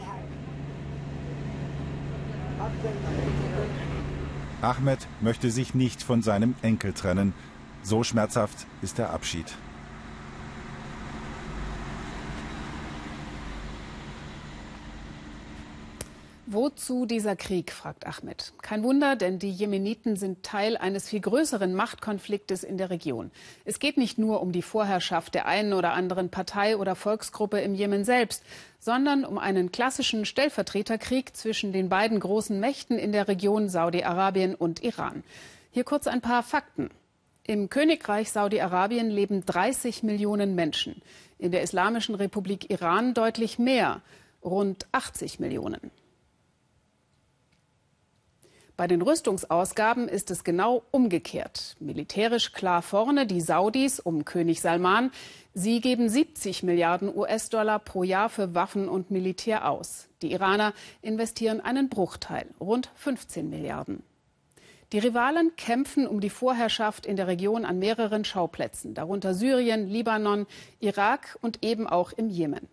Ahmed 4.64 5.08
möchte 5.20 5.52
sich 5.52 5.74
nicht 5.74 6.02
von 6.02 6.22
seinem 6.22 6.56
Enkel 6.62 6.94
trennen. 6.94 7.34
So 7.84 8.04
schmerzhaft 8.04 8.66
ist 8.82 8.98
der 8.98 9.10
Abschied. 9.12 9.58
Wozu 16.54 17.08
dieser 17.08 17.36
Krieg, 17.36 17.72
fragt 17.72 18.06
Ahmed. 18.06 18.54
Kein 18.62 18.84
Wunder, 18.84 19.16
denn 19.16 19.40
die 19.40 19.50
Jemeniten 19.50 20.16
sind 20.16 20.44
Teil 20.44 20.78
eines 20.78 21.10
viel 21.10 21.20
größeren 21.20 21.74
Machtkonfliktes 21.74 22.64
in 22.64 22.78
der 22.78 22.92
Region. 22.92 23.32
Es 23.66 23.80
geht 23.80 23.98
nicht 23.98 24.20
nur 24.20 24.40
um 24.40 24.52
die 24.52 24.62
Vorherrschaft 24.62 25.34
der 25.34 25.48
einen 25.48 25.74
oder 25.74 25.94
anderen 25.94 26.30
Partei 26.30 26.78
oder 26.78 26.94
Volksgruppe 26.96 27.60
im 27.62 27.74
Jemen 27.74 28.06
selbst, 28.06 28.44
sondern 28.78 29.26
um 29.26 29.40
einen 29.40 29.72
klassischen 29.72 30.26
Stellvertreterkrieg 30.26 31.36
zwischen 31.36 31.74
den 31.74 31.90
beiden 31.90 32.20
großen 32.20 32.60
Mächten 32.60 33.00
in 33.00 33.12
der 33.12 33.28
Region 33.28 33.68
Saudi-Arabien 33.68 34.54
und 34.54 34.84
Iran. 34.84 35.24
Hier 35.72 35.84
kurz 35.84 36.06
ein 36.06 36.22
paar 36.22 36.44
Fakten. 36.44 36.92
Im 37.48 37.72
Königreich 37.72 38.32
Saudi-Arabien 38.32 39.10
leben 39.10 39.44
30 39.44 40.04
Millionen 40.04 40.54
Menschen, 40.54 41.02
in 41.40 41.52
der 41.52 41.64
Islamischen 41.64 42.14
Republik 42.14 42.70
Iran 42.70 43.16
deutlich 43.16 43.58
mehr, 43.58 44.02
rund 44.44 44.86
80 44.92 45.40
Millionen. 45.40 45.92
Bei 48.76 48.88
den 48.88 49.04
Rüstungsausgaben 49.04 50.08
ist 50.08 50.32
es 50.32 50.44
genau 50.44 50.82
umgekehrt. 50.90 51.76
Militärisch 51.80 52.54
klar 52.54 52.82
vorne 52.82 53.28
die 53.28 53.40
Saudis 53.40 54.00
um 54.00 54.26
König 54.26 54.62
Salman. 54.62 55.12
Sie 55.54 55.80
geben 55.80 56.10
70 56.10 56.64
Milliarden 56.64 57.16
US-Dollar 57.16 57.78
pro 57.78 58.02
Jahr 58.02 58.30
für 58.30 58.56
Waffen 58.56 58.90
und 58.90 59.12
Militär 59.12 59.70
aus. 59.70 60.08
Die 60.24 60.32
Iraner 60.32 60.74
investieren 61.04 61.62
einen 61.62 61.90
Bruchteil, 61.90 62.48
rund 62.60 62.90
15 62.96 63.48
Milliarden. 63.48 64.02
Die 64.92 65.00
Rivalen 65.00 65.56
kämpfen 65.56 66.08
um 66.08 66.20
die 66.20 66.32
Vorherrschaft 66.32 67.06
in 67.06 67.16
der 67.16 67.28
Region 67.28 67.66
an 67.66 67.78
mehreren 67.78 68.26
Schauplätzen, 68.26 68.96
darunter 68.96 69.36
Syrien, 69.36 69.88
Libanon, 69.88 70.48
Irak 70.80 71.38
und 71.42 71.64
eben 71.64 71.86
auch 71.86 72.12
im 72.12 72.28
Jemen. 72.30 72.68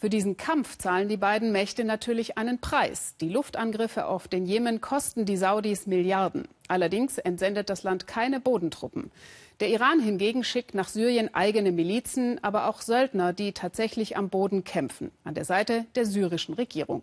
Für 0.00 0.08
diesen 0.08 0.36
Kampf 0.36 0.78
zahlen 0.78 1.08
die 1.08 1.16
beiden 1.16 1.50
Mächte 1.50 1.84
natürlich 1.84 2.38
einen 2.38 2.60
Preis. 2.60 3.16
Die 3.20 3.28
Luftangriffe 3.28 4.06
auf 4.06 4.28
den 4.28 4.46
Jemen 4.46 4.80
kosten 4.80 5.24
die 5.24 5.36
Saudis 5.36 5.88
Milliarden. 5.88 6.46
Allerdings 6.68 7.18
entsendet 7.18 7.68
das 7.68 7.82
Land 7.82 8.06
keine 8.06 8.38
Bodentruppen. 8.38 9.10
Der 9.58 9.70
Iran 9.70 9.98
hingegen 9.98 10.44
schickt 10.44 10.72
nach 10.72 10.88
Syrien 10.88 11.34
eigene 11.34 11.72
Milizen, 11.72 12.42
aber 12.44 12.68
auch 12.68 12.80
Söldner, 12.80 13.32
die 13.32 13.50
tatsächlich 13.50 14.16
am 14.16 14.28
Boden 14.28 14.62
kämpfen, 14.62 15.10
an 15.24 15.34
der 15.34 15.44
Seite 15.44 15.84
der 15.96 16.06
syrischen 16.06 16.54
Regierung. 16.54 17.02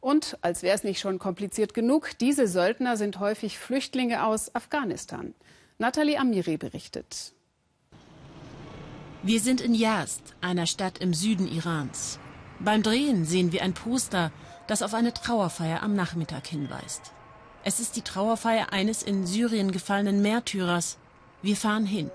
Und, 0.00 0.36
als 0.40 0.64
wäre 0.64 0.74
es 0.74 0.82
nicht 0.82 0.98
schon 0.98 1.20
kompliziert 1.20 1.72
genug, 1.72 2.18
diese 2.18 2.48
Söldner 2.48 2.96
sind 2.96 3.20
häufig 3.20 3.60
Flüchtlinge 3.60 4.26
aus 4.26 4.52
Afghanistan. 4.56 5.34
Nathalie 5.78 6.18
Amiri 6.18 6.56
berichtet. 6.56 7.32
Wir 9.22 9.40
sind 9.40 9.60
in 9.60 9.72
Yazd, 9.72 10.34
einer 10.40 10.66
Stadt 10.66 10.98
im 10.98 11.14
Süden 11.14 11.46
Irans. 11.46 12.18
Beim 12.64 12.82
Drehen 12.82 13.26
sehen 13.26 13.52
wir 13.52 13.62
ein 13.62 13.74
Poster, 13.74 14.30
das 14.66 14.80
auf 14.80 14.94
eine 14.94 15.12
Trauerfeier 15.12 15.82
am 15.82 15.94
Nachmittag 15.94 16.46
hinweist. 16.46 17.12
Es 17.62 17.78
ist 17.78 17.96
die 17.96 18.02
Trauerfeier 18.02 18.72
eines 18.72 19.02
in 19.02 19.26
Syrien 19.26 19.70
gefallenen 19.70 20.22
Märtyrers. 20.22 20.96
Wir 21.42 21.56
fahren 21.56 21.84
hin. 21.84 22.10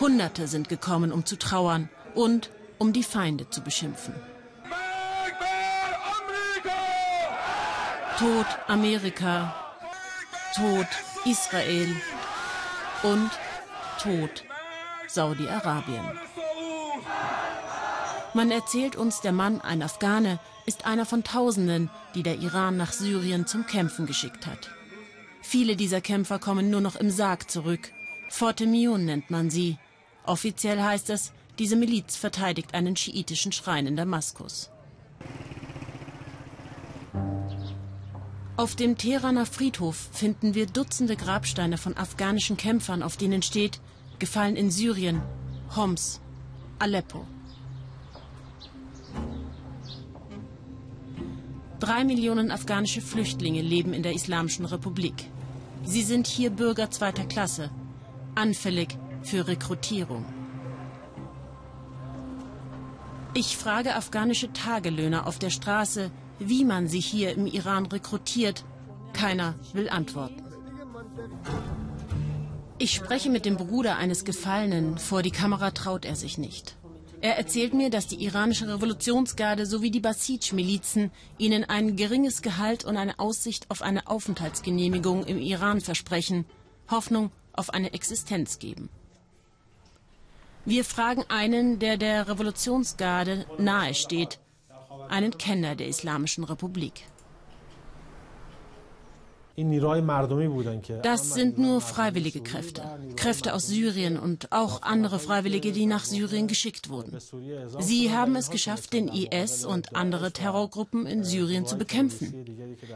Hunderte 0.00 0.48
sind 0.48 0.68
gekommen, 0.68 1.12
um 1.12 1.26
zu 1.26 1.36
trauern 1.36 1.90
und 2.14 2.50
um 2.78 2.92
die 2.92 3.02
Feinde 3.02 3.50
zu 3.50 3.60
beschimpfen. 3.60 4.14
Tod 8.18 8.46
Amerika, 8.66 9.54
Tod 10.54 10.86
Israel 11.24 11.94
und 13.02 13.30
Tod 14.00 14.44
Saudi-Arabien. 15.06 16.27
Man 18.38 18.52
erzählt 18.52 18.94
uns, 18.94 19.20
der 19.20 19.32
Mann, 19.32 19.60
ein 19.60 19.82
Afghane, 19.82 20.38
ist 20.64 20.86
einer 20.86 21.04
von 21.06 21.24
Tausenden, 21.24 21.90
die 22.14 22.22
der 22.22 22.38
Iran 22.38 22.76
nach 22.76 22.92
Syrien 22.92 23.48
zum 23.48 23.66
Kämpfen 23.66 24.06
geschickt 24.06 24.46
hat. 24.46 24.70
Viele 25.42 25.74
dieser 25.74 26.00
Kämpfer 26.00 26.38
kommen 26.38 26.70
nur 26.70 26.80
noch 26.80 26.94
im 26.94 27.10
Sarg 27.10 27.50
zurück. 27.50 27.90
Fortemion 28.28 29.04
nennt 29.04 29.28
man 29.28 29.50
sie. 29.50 29.76
Offiziell 30.22 30.80
heißt 30.80 31.10
es, 31.10 31.32
diese 31.58 31.74
Miliz 31.74 32.14
verteidigt 32.14 32.74
einen 32.74 32.94
schiitischen 32.94 33.50
Schrein 33.50 33.88
in 33.88 33.96
Damaskus. 33.96 34.70
Auf 38.56 38.76
dem 38.76 38.96
Teheraner 38.96 39.46
Friedhof 39.46 39.96
finden 40.12 40.54
wir 40.54 40.66
Dutzende 40.66 41.16
Grabsteine 41.16 41.76
von 41.76 41.96
afghanischen 41.96 42.56
Kämpfern, 42.56 43.02
auf 43.02 43.16
denen 43.16 43.42
steht, 43.42 43.80
gefallen 44.20 44.54
in 44.54 44.70
Syrien, 44.70 45.22
Homs, 45.74 46.20
Aleppo. 46.78 47.26
Drei 51.80 52.02
Millionen 52.02 52.50
afghanische 52.50 53.00
Flüchtlinge 53.00 53.62
leben 53.62 53.92
in 53.92 54.02
der 54.02 54.12
Islamischen 54.12 54.64
Republik. 54.64 55.30
Sie 55.84 56.02
sind 56.02 56.26
hier 56.26 56.50
Bürger 56.50 56.90
zweiter 56.90 57.24
Klasse, 57.24 57.70
anfällig 58.34 58.98
für 59.22 59.46
Rekrutierung. 59.46 60.24
Ich 63.34 63.56
frage 63.56 63.94
afghanische 63.94 64.52
Tagelöhner 64.52 65.28
auf 65.28 65.38
der 65.38 65.50
Straße, 65.50 66.10
wie 66.40 66.64
man 66.64 66.88
sie 66.88 67.00
hier 67.00 67.34
im 67.34 67.46
Iran 67.46 67.86
rekrutiert. 67.86 68.64
Keiner 69.12 69.54
will 69.72 69.88
antworten. 69.88 70.42
Ich 72.78 72.92
spreche 72.92 73.30
mit 73.30 73.44
dem 73.44 73.56
Bruder 73.56 73.96
eines 73.96 74.24
Gefallenen. 74.24 74.98
Vor 74.98 75.22
die 75.22 75.30
Kamera 75.30 75.70
traut 75.70 76.04
er 76.04 76.16
sich 76.16 76.38
nicht. 76.38 76.77
Er 77.20 77.36
erzählt 77.36 77.74
mir, 77.74 77.90
dass 77.90 78.06
die 78.06 78.22
iranische 78.24 78.68
Revolutionsgarde 78.68 79.66
sowie 79.66 79.90
die 79.90 80.00
Basij-Milizen 80.00 81.10
ihnen 81.36 81.64
ein 81.64 81.96
geringes 81.96 82.42
Gehalt 82.42 82.84
und 82.84 82.96
eine 82.96 83.18
Aussicht 83.18 83.66
auf 83.70 83.82
eine 83.82 84.06
Aufenthaltsgenehmigung 84.06 85.24
im 85.24 85.38
Iran 85.38 85.80
versprechen, 85.80 86.44
Hoffnung 86.90 87.32
auf 87.52 87.70
eine 87.70 87.92
Existenz 87.92 88.60
geben. 88.60 88.88
Wir 90.64 90.84
fragen 90.84 91.24
einen, 91.28 91.80
der 91.80 91.96
der 91.96 92.28
Revolutionsgarde 92.28 93.46
nahesteht, 93.58 94.38
einen 95.08 95.36
Kenner 95.38 95.74
der 95.74 95.88
Islamischen 95.88 96.44
Republik. 96.44 97.04
Das 101.02 101.34
sind 101.34 101.58
nur 101.58 101.80
freiwillige 101.80 102.40
Kräfte, 102.40 102.82
Kräfte 103.16 103.54
aus 103.54 103.66
Syrien 103.66 104.16
und 104.16 104.52
auch 104.52 104.82
andere 104.82 105.18
Freiwillige, 105.18 105.72
die 105.72 105.86
nach 105.86 106.04
Syrien 106.04 106.46
geschickt 106.46 106.90
wurden. 106.90 107.18
Sie 107.80 108.12
haben 108.12 108.36
es 108.36 108.50
geschafft, 108.50 108.92
den 108.92 109.08
IS 109.08 109.64
und 109.64 109.96
andere 109.96 110.30
Terrorgruppen 110.30 111.06
in 111.06 111.24
Syrien 111.24 111.66
zu 111.66 111.76
bekämpfen. 111.76 112.46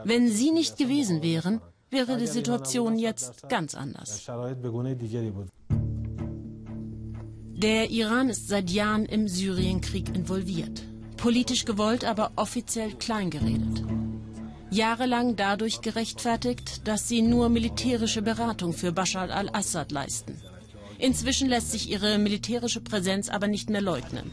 Wenn 0.05 0.29
sie 0.29 0.51
nicht 0.51 0.77
gewesen 0.77 1.21
wären, 1.21 1.59
wäre 1.89 2.17
die 2.17 2.27
Situation 2.27 2.97
jetzt 2.97 3.49
ganz 3.49 3.75
anders. 3.75 4.25
Der 7.55 7.89
Iran 7.89 8.29
ist 8.29 8.47
seit 8.47 8.69
Jahren 8.69 9.05
im 9.05 9.27
Syrienkrieg 9.27 10.15
involviert. 10.15 10.83
Politisch 11.17 11.65
gewollt, 11.65 12.05
aber 12.05 12.31
offiziell 12.37 12.93
kleingeredet 12.93 13.83
jahrelang 14.73 15.35
dadurch 15.35 15.81
gerechtfertigt, 15.81 16.87
dass 16.87 17.07
sie 17.07 17.21
nur 17.21 17.49
militärische 17.49 18.21
Beratung 18.21 18.73
für 18.73 18.91
Bashar 18.91 19.29
al-Assad 19.29 19.91
leisten. 19.91 20.41
Inzwischen 20.97 21.49
lässt 21.49 21.71
sich 21.71 21.89
ihre 21.89 22.17
militärische 22.17 22.81
Präsenz 22.81 23.29
aber 23.29 23.47
nicht 23.47 23.69
mehr 23.69 23.81
leugnen. 23.81 24.31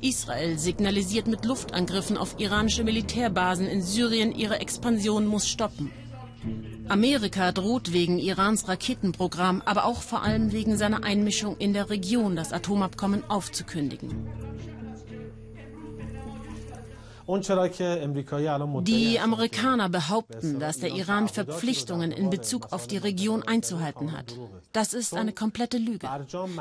Israel 0.00 0.58
signalisiert 0.58 1.26
mit 1.26 1.44
Luftangriffen 1.44 2.18
auf 2.18 2.38
iranische 2.38 2.84
Militärbasen 2.84 3.66
in 3.66 3.82
Syrien, 3.82 4.32
ihre 4.32 4.60
Expansion 4.60 5.26
muss 5.26 5.48
stoppen. 5.48 5.90
Amerika 6.88 7.52
droht 7.52 7.94
wegen 7.94 8.18
Irans 8.18 8.68
Raketenprogramm, 8.68 9.62
aber 9.64 9.86
auch 9.86 10.02
vor 10.02 10.22
allem 10.22 10.52
wegen 10.52 10.76
seiner 10.76 11.02
Einmischung 11.02 11.56
in 11.56 11.72
der 11.72 11.88
Region 11.88 12.36
das 12.36 12.52
Atomabkommen 12.52 13.24
aufzukündigen. 13.30 14.28
Die 17.26 19.18
Amerikaner 19.18 19.88
behaupten, 19.88 20.60
dass 20.60 20.78
der 20.78 20.90
Iran 20.90 21.28
Verpflichtungen 21.28 22.12
in 22.12 22.28
Bezug 22.28 22.72
auf 22.72 22.86
die 22.86 22.98
Region 22.98 23.42
einzuhalten 23.42 24.12
hat. 24.12 24.34
Das 24.72 24.92
ist 24.92 25.14
eine 25.14 25.32
komplette 25.32 25.78
Lüge. 25.78 26.08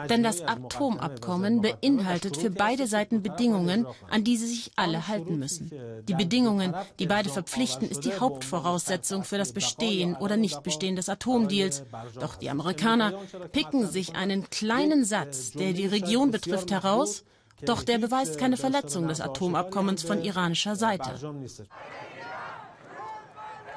Denn 0.10 0.23
das 0.23 0.41
Atomabkommen 0.41 1.62
beinhaltet 1.62 2.38
für 2.38 2.49
beide 2.49 2.88
Seiten 2.88 3.21
Bedingungen, 3.21 3.86
an 4.10 4.23
die 4.23 4.38
sie 4.38 4.47
sich 4.47 4.71
alle 4.76 5.08
halten 5.08 5.38
müssen. 5.38 5.71
Die 6.08 6.13
Bedingungen, 6.13 6.73
die 6.99 7.08
beide 7.08 7.30
verpflichten, 7.30 7.89
ist 7.89 8.06
die 8.06 8.13
Hauptvoraussetzung 8.13 9.23
für 9.23 9.38
das 9.38 9.52
Bestehen 9.52 10.15
oder 10.15 10.38
Nichtbestehen 10.38 10.95
des 10.95 11.10
Atomdeals. 11.10 11.84
Doch 12.19 12.36
die 12.36 12.49
Amerikaner 12.49 13.13
picken 13.52 13.88
sich 13.89 14.15
einen 14.15 14.49
kleinen 14.49 15.04
Satz, 15.04 15.52
der 15.52 15.73
die 15.73 15.88
Region 15.88 16.32
betrifft, 16.32 16.71
heraus 16.71 17.26
doch 17.67 17.84
der 17.84 17.97
beweist 17.97 18.38
keine 18.38 18.58
Verletzung 18.58 19.08
des 19.08 19.21
Atomabkommens 19.21 20.04
von 20.04 20.23
iranischer 20.23 20.76
Seite. 20.76 21.13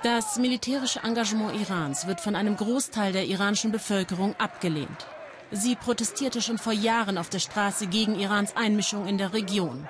Das 0.03 0.37
militärische 0.39 1.01
Engagement 1.01 1.61
Irans 1.61 2.07
wird 2.07 2.21
von 2.21 2.37
einem 2.37 2.57
Großteil 2.57 3.13
der 3.13 3.27
iranischen 3.27 3.73
Bevölkerung 3.73 4.37
abgelehnt. 4.39 5.07
Sie 5.51 5.75
protestierte 5.75 6.43
schon 6.43 6.59
vor 6.59 6.73
Jahren 6.73 7.19
auf 7.19 7.29
der 7.29 7.39
Straße 7.39 7.87
gegen 7.87 8.19
Irans 8.19 8.57
Einmischung 8.57 9.07
in 9.07 9.19
der 9.19 9.33
Region. 9.33 9.89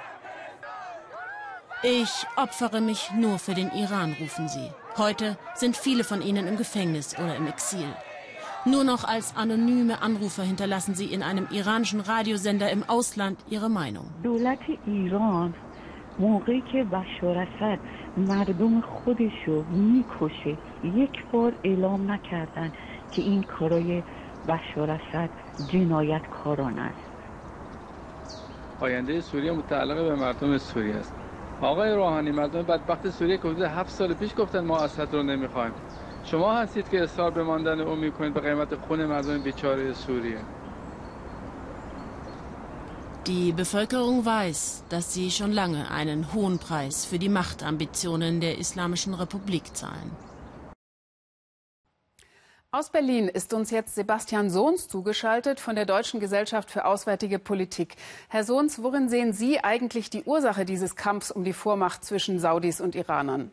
Ich 1.83 2.27
opfere 2.37 2.81
mich 2.81 3.11
nur 3.15 3.39
für 3.39 3.55
den 3.55 3.71
Iran, 3.73 4.17
rufen 4.19 4.49
sie. 4.49 4.71
Heute 4.97 5.37
sind 5.55 5.77
viele 5.77 6.05
von 6.05 6.23
ihnen 6.23 6.47
im 6.47 6.57
Gefängnis 6.57 7.19
oder 7.19 7.37
im 7.37 7.47
Exil. 7.47 7.95
Nur 8.66 8.84
noch 8.84 9.04
als 9.16 9.36
anonyme 9.36 10.02
Anrufer 10.02 10.44
hinterlassen 10.44 10.94
sie 10.96 11.10
in 11.16 11.24
einem 11.24 11.48
iranischen 11.50 12.02
Radiosender 12.02 12.72
im 12.72 12.84
Ausland 12.88 13.38
ihre 13.50 13.70
Meinung. 13.70 14.08
موقعی 16.20 16.62
که 16.72 16.84
بشار 16.84 17.38
اسد 17.38 17.80
مردم 18.18 18.82
خودش 18.82 19.32
رو 19.48 19.64
میکشه 19.64 20.58
یک 20.84 21.26
بار 21.32 21.54
اعلام 21.64 22.12
نکردن 22.12 22.72
که 23.12 23.22
این 23.22 23.44
کارای 23.44 24.04
بشار 24.48 24.92
اسد 24.92 25.30
جنایت 25.68 26.22
کاران 26.44 26.80
است 26.80 27.12
آینده 28.80 29.22
سوریه 29.22 29.52
متعلق 29.52 30.08
به 30.08 30.16
مردم 30.16 30.58
سوریه 30.58 30.96
است 30.96 31.16
آقای 31.62 31.92
روحانی 31.92 32.32
مردم 32.32 32.62
بدبخت 32.62 33.10
سوریه 33.10 33.38
که 33.38 33.48
حدود 33.48 33.62
هفت 33.62 33.90
سال 33.90 34.14
پیش 34.14 34.36
گفتن 34.36 34.66
ما 34.66 34.78
اسد 34.78 35.14
رو 35.14 35.24
نمیخوایم 35.24 35.72
شما 36.26 36.54
هستید 36.54 36.90
که 36.90 37.04
اصرار 37.04 37.32
به 37.32 37.44
ماندن 37.44 37.80
او 37.80 37.96
میکنید 37.96 38.34
به 38.34 38.40
قیمت 38.40 38.76
خون 38.76 39.06
مردم 39.06 39.42
بیچاره 39.42 39.94
سوریه 39.94 40.38
Die 43.26 43.52
Bevölkerung 43.52 44.26
weiß, 44.26 44.84
dass 44.90 45.14
sie 45.14 45.30
schon 45.30 45.52
lange 45.52 45.92
einen 45.92 46.34
hohen 46.34 46.58
Preis 46.58 47.06
für 47.06 47.20
die 47.20 47.30
Machtambitionen 47.30 48.42
der 48.42 48.58
Islamischen 48.58 49.14
Republik 49.14 49.76
zahlen. 49.76 50.10
Aus 52.72 52.90
Berlin 52.90 53.28
ist 53.28 53.54
uns 53.54 53.70
jetzt 53.70 53.96
Sebastian 53.96 54.50
Sohns 54.50 54.88
zugeschaltet 54.88 55.60
von 55.60 55.76
der 55.76 55.86
Deutschen 55.86 56.20
Gesellschaft 56.20 56.72
für 56.72 56.86
Auswärtige 56.86 57.38
Politik. 57.38 57.96
Herr 58.30 58.46
Sohns, 58.46 58.82
worin 58.82 59.10
sehen 59.10 59.34
Sie 59.34 59.64
eigentlich 59.64 60.10
die 60.10 60.24
Ursache 60.24 60.64
dieses 60.64 60.96
Kampfs 60.96 61.32
um 61.32 61.44
die 61.44 61.54
Vormacht 61.54 62.04
zwischen 62.06 62.40
Saudis 62.40 62.80
und 62.80 62.96
Iranern? 62.96 63.52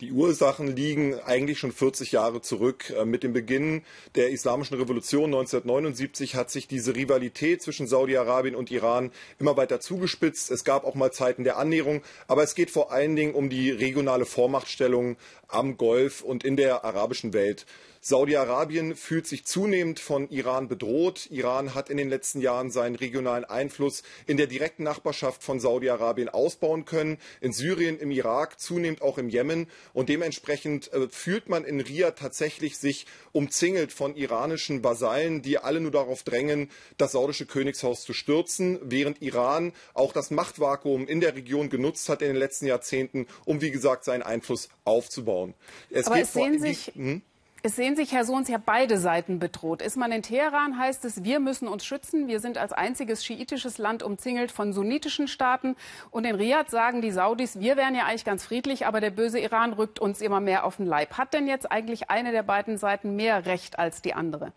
Die 0.00 0.10
Ursachen 0.10 0.74
liegen 0.74 1.20
eigentlich 1.20 1.60
schon 1.60 1.70
40 1.70 2.10
Jahre 2.10 2.42
zurück. 2.42 2.90
Äh, 2.90 3.04
mit 3.04 3.22
dem 3.22 3.32
Beginn 3.32 3.82
der 4.16 4.30
Islamischen 4.30 4.76
Revolution 4.76 5.26
1979 5.26 6.34
hat 6.34 6.50
sich 6.50 6.66
diese 6.66 6.96
Rivalität 6.96 7.62
zwischen 7.62 7.86
Saudi-Arabien 7.86 8.56
und 8.56 8.72
Iran 8.72 9.12
immer 9.38 9.56
weiter 9.56 9.78
zugespitzt. 9.78 10.50
Es 10.50 10.64
gab 10.64 10.84
auch 10.84 10.96
mal 10.96 11.12
Zeiten 11.12 11.44
der 11.44 11.58
Annäherung, 11.58 12.02
aber 12.26 12.42
es 12.42 12.56
geht 12.56 12.72
vor 12.72 12.90
allen 12.90 13.14
Dingen 13.14 13.34
um 13.34 13.48
die 13.50 13.70
regionale 13.70 14.26
Vormachtstellung 14.26 15.16
am 15.46 15.76
Golf 15.76 16.22
und 16.22 16.42
in 16.42 16.56
der 16.56 16.84
arabischen 16.84 17.32
Welt. 17.32 17.64
Saudi-Arabien 18.06 18.96
fühlt 18.96 19.26
sich 19.26 19.46
zunehmend 19.46 19.98
von 19.98 20.28
Iran 20.28 20.68
bedroht. 20.68 21.26
Iran 21.30 21.74
hat 21.74 21.88
in 21.88 21.96
den 21.96 22.10
letzten 22.10 22.42
Jahren 22.42 22.70
seinen 22.70 22.96
regionalen 22.96 23.46
Einfluss 23.46 24.02
in 24.26 24.36
der 24.36 24.46
direkten 24.46 24.82
Nachbarschaft 24.82 25.42
von 25.42 25.58
Saudi-Arabien 25.58 26.28
ausbauen 26.28 26.84
können, 26.84 27.16
in 27.40 27.54
Syrien, 27.54 27.98
im 27.98 28.10
Irak, 28.10 28.60
zunehmend 28.60 29.00
auch 29.00 29.16
im 29.16 29.30
Jemen. 29.30 29.68
Und 29.94 30.10
dementsprechend 30.10 30.92
äh, 30.92 31.08
fühlt 31.08 31.48
man 31.48 31.64
in 31.64 31.80
Riyadh 31.80 32.18
tatsächlich 32.18 32.76
sich 32.76 33.06
umzingelt 33.32 33.90
von 33.90 34.16
iranischen 34.16 34.84
Vasallen, 34.84 35.40
die 35.40 35.56
alle 35.56 35.80
nur 35.80 35.90
darauf 35.90 36.24
drängen, 36.24 36.70
das 36.98 37.12
saudische 37.12 37.46
Königshaus 37.46 38.02
zu 38.02 38.12
stürzen, 38.12 38.78
während 38.82 39.22
Iran 39.22 39.72
auch 39.94 40.12
das 40.12 40.30
Machtvakuum 40.30 41.06
in 41.06 41.22
der 41.22 41.34
Region 41.36 41.70
genutzt 41.70 42.10
hat 42.10 42.20
in 42.20 42.28
den 42.28 42.36
letzten 42.36 42.66
Jahrzehnten, 42.66 43.26
um 43.46 43.62
wie 43.62 43.70
gesagt 43.70 44.04
seinen 44.04 44.22
Einfluss 44.22 44.68
aufzubauen. 44.84 45.54
Es 45.88 46.06
Aber 46.06 46.20
es 46.20 46.34
sehen 46.34 46.60
sich 46.60 46.92
hm? 46.94 47.22
Es 47.66 47.76
sehen 47.76 47.96
sich, 47.96 48.12
Herr 48.12 48.26
Sohns, 48.26 48.48
ja 48.50 48.58
beide 48.62 48.98
Seiten 48.98 49.38
bedroht. 49.38 49.80
Ist 49.80 49.96
man 49.96 50.12
in 50.12 50.20
Teheran, 50.20 50.78
heißt 50.78 51.02
es, 51.06 51.24
wir 51.24 51.40
müssen 51.40 51.66
uns 51.66 51.86
schützen. 51.86 52.28
Wir 52.28 52.38
sind 52.38 52.58
als 52.58 52.74
einziges 52.74 53.24
schiitisches 53.24 53.78
Land 53.78 54.02
umzingelt 54.02 54.52
von 54.52 54.74
sunnitischen 54.74 55.28
Staaten. 55.28 55.74
Und 56.10 56.26
in 56.26 56.34
Riyadh 56.34 56.68
sagen 56.70 57.00
die 57.00 57.10
Saudis, 57.10 57.60
wir 57.60 57.78
wären 57.78 57.94
ja 57.94 58.04
eigentlich 58.04 58.26
ganz 58.26 58.44
friedlich, 58.44 58.84
aber 58.84 59.00
der 59.00 59.08
böse 59.08 59.38
Iran 59.38 59.72
rückt 59.72 59.98
uns 59.98 60.20
immer 60.20 60.40
mehr 60.40 60.66
auf 60.66 60.76
den 60.76 60.84
Leib. 60.84 61.16
Hat 61.16 61.32
denn 61.32 61.46
jetzt 61.46 61.72
eigentlich 61.72 62.10
eine 62.10 62.32
der 62.32 62.42
beiden 62.42 62.76
Seiten 62.76 63.16
mehr 63.16 63.46
Recht 63.46 63.78
als 63.78 64.02
die 64.02 64.12
andere? 64.12 64.52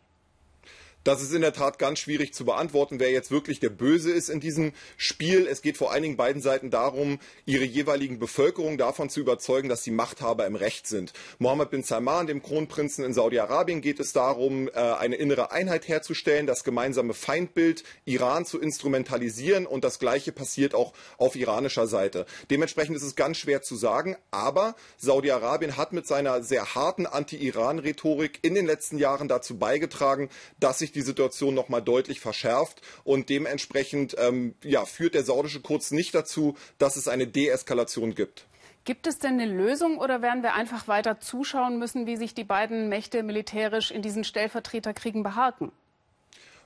Das 1.07 1.21
ist 1.21 1.33
in 1.33 1.39
der 1.39 1.53
Tat 1.53 1.79
ganz 1.79 1.99
schwierig 1.99 2.33
zu 2.33 2.43
beantworten, 2.43 2.99
wer 2.99 3.11
jetzt 3.11 3.31
wirklich 3.31 3.61
der 3.61 3.69
Böse 3.69 4.11
ist 4.11 4.27
in 4.27 4.41
diesem 4.41 4.73
Spiel. 4.97 5.47
Es 5.47 5.61
geht 5.61 5.77
vor 5.77 5.93
allen 5.93 6.03
Dingen 6.03 6.17
beiden 6.17 6.41
Seiten 6.41 6.69
darum, 6.69 7.19
ihre 7.45 7.63
jeweiligen 7.63 8.19
Bevölkerung 8.19 8.77
davon 8.77 9.09
zu 9.09 9.21
überzeugen, 9.21 9.69
dass 9.69 9.85
sie 9.85 9.91
Machthaber 9.91 10.45
im 10.45 10.57
Recht 10.57 10.85
sind. 10.85 11.13
Mohammed 11.39 11.69
bin 11.69 11.81
Salman, 11.81 12.27
dem 12.27 12.43
Kronprinzen 12.43 13.05
in 13.05 13.13
Saudi-Arabien, 13.13 13.79
geht 13.79 14.01
es 14.01 14.11
darum, 14.11 14.67
äh, 14.67 14.71
eine 14.73 15.15
innere 15.15 15.51
Einheit 15.51 15.87
herzustellen, 15.87 16.45
das 16.45 16.65
gemeinsame 16.65 17.13
Feindbild 17.13 17.85
Iran 18.03 18.43
zu 18.43 18.59
instrumentalisieren 18.59 19.65
und 19.65 19.85
das 19.85 19.99
Gleiche 19.99 20.33
passiert 20.33 20.75
auch 20.75 20.91
auf 21.17 21.37
iranischer 21.37 21.87
Seite. 21.87 22.25
Dementsprechend 22.49 22.97
ist 22.97 23.03
es 23.03 23.15
ganz 23.15 23.37
schwer 23.37 23.61
zu 23.61 23.77
sagen, 23.77 24.17
aber 24.29 24.75
Saudi-Arabien 24.97 25.77
hat 25.77 25.93
mit 25.93 26.05
seiner 26.05 26.43
sehr 26.43 26.75
harten 26.75 27.05
Anti-Iran-Rhetorik 27.05 28.39
in 28.41 28.55
den 28.55 28.65
letzten 28.65 28.97
Jahren 28.97 29.29
dazu 29.29 29.57
beigetragen, 29.57 30.27
dass 30.59 30.79
sich 30.79 30.96
die 30.97 31.03
Situation 31.03 31.53
noch 31.53 31.69
mal 31.69 31.81
deutlich 31.81 32.19
verschärft 32.19 32.81
und 33.03 33.29
dementsprechend 33.29 34.15
ähm, 34.17 34.55
ja, 34.63 34.83
führt 34.85 35.13
der 35.13 35.23
saudische 35.23 35.61
Kurz 35.61 35.91
nicht 35.91 36.13
dazu, 36.13 36.57
dass 36.79 36.97
es 36.97 37.07
eine 37.07 37.27
Deeskalation 37.27 38.15
gibt. 38.15 38.47
Gibt 38.83 39.05
es 39.05 39.19
denn 39.19 39.33
eine 39.33 39.45
Lösung 39.45 39.97
oder 39.97 40.21
werden 40.21 40.43
wir 40.43 40.53
einfach 40.53 40.87
weiter 40.87 41.19
zuschauen 41.19 41.77
müssen, 41.77 42.07
wie 42.07 42.15
sich 42.15 42.33
die 42.33 42.45
beiden 42.45 42.89
Mächte 42.89 43.21
militärisch 43.21 43.91
in 43.91 44.01
diesen 44.01 44.23
Stellvertreterkriegen 44.23 45.23
behaken? 45.23 45.71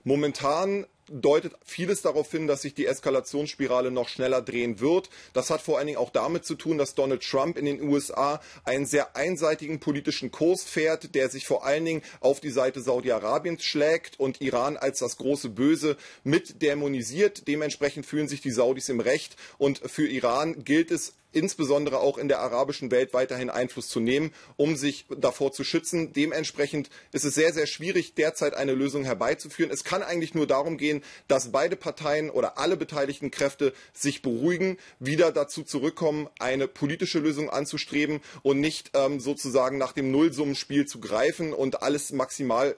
Momentan 0.04 0.86
deutet 1.12 1.54
vieles 1.64 2.02
darauf 2.02 2.32
hin, 2.32 2.48
dass 2.48 2.62
sich 2.62 2.74
die 2.74 2.86
Eskalationsspirale 2.86 3.92
noch 3.92 4.10
schneller 4.10 4.42
drehen 4.42 4.80
wird. 4.80 5.10
Das 5.34 5.50
hat 5.50 5.62
vor 5.62 5.78
allen 5.78 5.88
Dingen 5.88 6.00
auch 6.00 6.10
damit 6.10 6.46
zu 6.46 6.56
tun, 6.56 6.78
dass 6.78 6.96
Donald 6.96 7.24
Trump 7.24 7.58
in 7.58 7.66
den 7.66 7.82
USA 7.82 8.42
einen 8.64 8.86
sehr 8.86 9.16
einseitigen 9.16 9.80
politischen 9.80 10.32
Kurs 10.32 10.64
fährt, 10.64 11.16
der 11.16 11.30
sich 11.30 11.46
vor 11.46 11.66
allen 11.66 11.86
Dingen 11.86 12.02
auf 12.20 12.40
die 12.40 12.50
Seite 12.50 12.82
Saudi-Arabiens 12.82 13.64
schlägt 13.64 14.20
und 14.20 14.42
Iran 14.42 14.78
als 14.78 15.00
das 15.00 15.18
große 15.18 15.50
Böse 15.50 15.98
mit 16.24 16.62
dämonisiert. 16.62 17.48
Dementsprechend 17.48 18.06
fühlen 18.06 18.28
sich 18.28 18.42
die 18.42 18.52
Saudis 18.52 18.90
im 18.90 19.00
Recht 19.00 19.36
und 19.58 19.80
für 19.80 20.08
Iran 20.08 20.64
gilt 20.64 20.92
es 20.92 21.14
insbesondere 21.34 22.00
auch 22.00 22.18
in 22.18 22.28
der 22.28 22.40
arabischen 22.40 22.92
Welt 22.92 23.14
weiterhin 23.14 23.50
Einfluss 23.50 23.88
zu 23.88 24.00
nehmen, 24.00 24.34
um 24.58 24.76
sich 24.76 25.06
davor 25.18 25.52
zu 25.52 25.64
schützen. 25.64 26.14
Dementsprechend 26.14 26.90
ist 27.12 27.26
es 27.26 27.36
sehr, 27.36 27.54
sehr 27.54 27.68
schwierig, 27.68 28.16
derzeit 28.16 28.54
eine 28.54 28.74
Lösung 28.74 29.04
herbeizuführen. 29.04 29.72
Es 29.72 29.84
kann 29.84 30.04
eigentlich 30.04 30.34
nur 30.34 30.48
darum 30.48 30.78
gehen, 30.78 31.04
dass 31.28 31.52
beide 31.52 31.76
Parteien 31.76 32.30
oder 32.30 32.58
alle 32.58 32.78
beteiligten 32.78 33.32
Kräfte 33.32 33.74
sich 33.94 34.22
beruhigen, 34.22 34.78
wieder 35.00 35.32
dazu 35.32 35.64
zurückkommen, 35.64 36.30
eine 36.40 36.68
politische 36.68 37.20
Lösung 37.20 37.50
anzustreben 37.50 38.22
und 38.44 38.60
nicht 38.60 38.92
ähm, 38.94 39.20
sozusagen 39.20 39.78
nach 39.78 39.94
dem 39.94 40.12
Nullsummenspiel 40.12 40.86
zu 40.86 41.00
greifen 41.00 41.54
und 41.54 41.82
alles 41.84 42.12
maximal, 42.12 42.76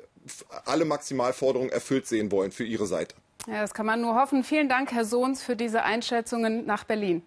alle 0.66 0.86
Maximalforderungen 0.86 1.72
erfüllt 1.72 2.08
sehen 2.08 2.32
wollen 2.32 2.52
für 2.52 2.64
ihre 2.64 2.86
Seite. 2.86 3.16
Ja, 3.48 3.62
das 3.62 3.74
kann 3.74 3.86
man 3.86 4.00
nur 4.00 4.16
hoffen. 4.16 4.44
Vielen 4.44 4.70
Dank, 4.70 4.94
Herr 4.94 5.04
Sohns, 5.04 5.44
für 5.44 5.56
diese 5.56 5.84
Einschätzungen 5.84 6.66
nach 6.66 6.86
Berlin. 6.86 7.24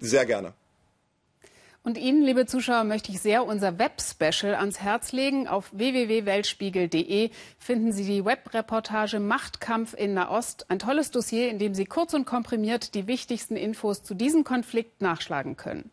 Sehr 0.00 0.26
gerne. 0.26 0.52
Und 1.86 1.98
Ihnen, 1.98 2.22
liebe 2.24 2.46
Zuschauer, 2.46 2.82
möchte 2.82 3.12
ich 3.12 3.20
sehr 3.20 3.46
unser 3.46 3.78
Web-Special 3.78 4.56
ans 4.56 4.80
Herz 4.80 5.12
legen. 5.12 5.46
Auf 5.46 5.70
www.weltspiegel.de 5.70 7.30
finden 7.60 7.92
Sie 7.92 8.04
die 8.04 8.24
Webreportage 8.24 9.20
Machtkampf 9.20 9.94
in 9.94 10.12
Nahost. 10.12 10.68
Ein 10.68 10.80
tolles 10.80 11.12
Dossier, 11.12 11.48
in 11.48 11.60
dem 11.60 11.74
Sie 11.74 11.84
kurz 11.84 12.12
und 12.12 12.24
komprimiert 12.24 12.96
die 12.96 13.06
wichtigsten 13.06 13.54
Infos 13.54 14.02
zu 14.02 14.14
diesem 14.14 14.42
Konflikt 14.42 15.00
nachschlagen 15.00 15.56
können. 15.56 15.92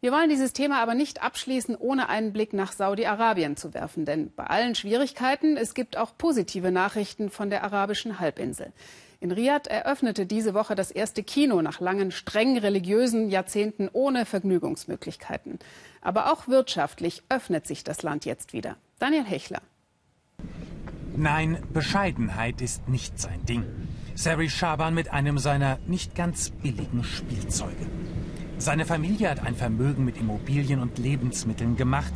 Wir 0.00 0.10
wollen 0.10 0.30
dieses 0.30 0.54
Thema 0.54 0.80
aber 0.80 0.94
nicht 0.94 1.22
abschließen, 1.22 1.76
ohne 1.76 2.08
einen 2.08 2.32
Blick 2.32 2.54
nach 2.54 2.72
Saudi-Arabien 2.72 3.58
zu 3.58 3.74
werfen. 3.74 4.06
Denn 4.06 4.32
bei 4.34 4.44
allen 4.44 4.74
Schwierigkeiten, 4.74 5.58
es 5.58 5.74
gibt 5.74 5.98
auch 5.98 6.16
positive 6.16 6.72
Nachrichten 6.72 7.28
von 7.28 7.50
der 7.50 7.62
arabischen 7.62 8.20
Halbinsel. 8.20 8.72
In 9.24 9.32
Riad 9.32 9.68
eröffnete 9.68 10.26
diese 10.26 10.52
Woche 10.52 10.74
das 10.74 10.90
erste 10.90 11.22
Kino 11.22 11.62
nach 11.62 11.80
langen, 11.80 12.10
streng 12.10 12.58
religiösen 12.58 13.30
Jahrzehnten 13.30 13.88
ohne 13.90 14.26
Vergnügungsmöglichkeiten. 14.26 15.60
Aber 16.02 16.30
auch 16.30 16.46
wirtschaftlich 16.46 17.22
öffnet 17.30 17.66
sich 17.66 17.84
das 17.84 18.02
Land 18.02 18.26
jetzt 18.26 18.52
wieder. 18.52 18.76
Daniel 18.98 19.24
Hechler. 19.24 19.62
Nein, 21.16 21.56
Bescheidenheit 21.72 22.60
ist 22.60 22.86
nicht 22.86 23.18
sein 23.18 23.42
Ding. 23.46 23.64
Sari 24.14 24.50
Schaban 24.50 24.92
mit 24.92 25.10
einem 25.10 25.38
seiner 25.38 25.78
nicht 25.86 26.14
ganz 26.14 26.50
billigen 26.50 27.02
Spielzeuge. 27.02 27.86
Seine 28.58 28.84
Familie 28.84 29.30
hat 29.30 29.42
ein 29.42 29.56
Vermögen 29.56 30.04
mit 30.04 30.18
Immobilien 30.18 30.80
und 30.80 30.98
Lebensmitteln 30.98 31.76
gemacht, 31.76 32.12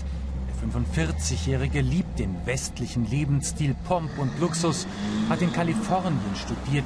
45-Jährige 0.58 1.80
liebt 1.80 2.18
den 2.18 2.36
westlichen 2.44 3.04
Lebensstil, 3.08 3.74
Pomp 3.86 4.10
und 4.18 4.38
Luxus, 4.40 4.86
hat 5.28 5.42
in 5.42 5.52
Kalifornien 5.52 6.34
studiert, 6.34 6.84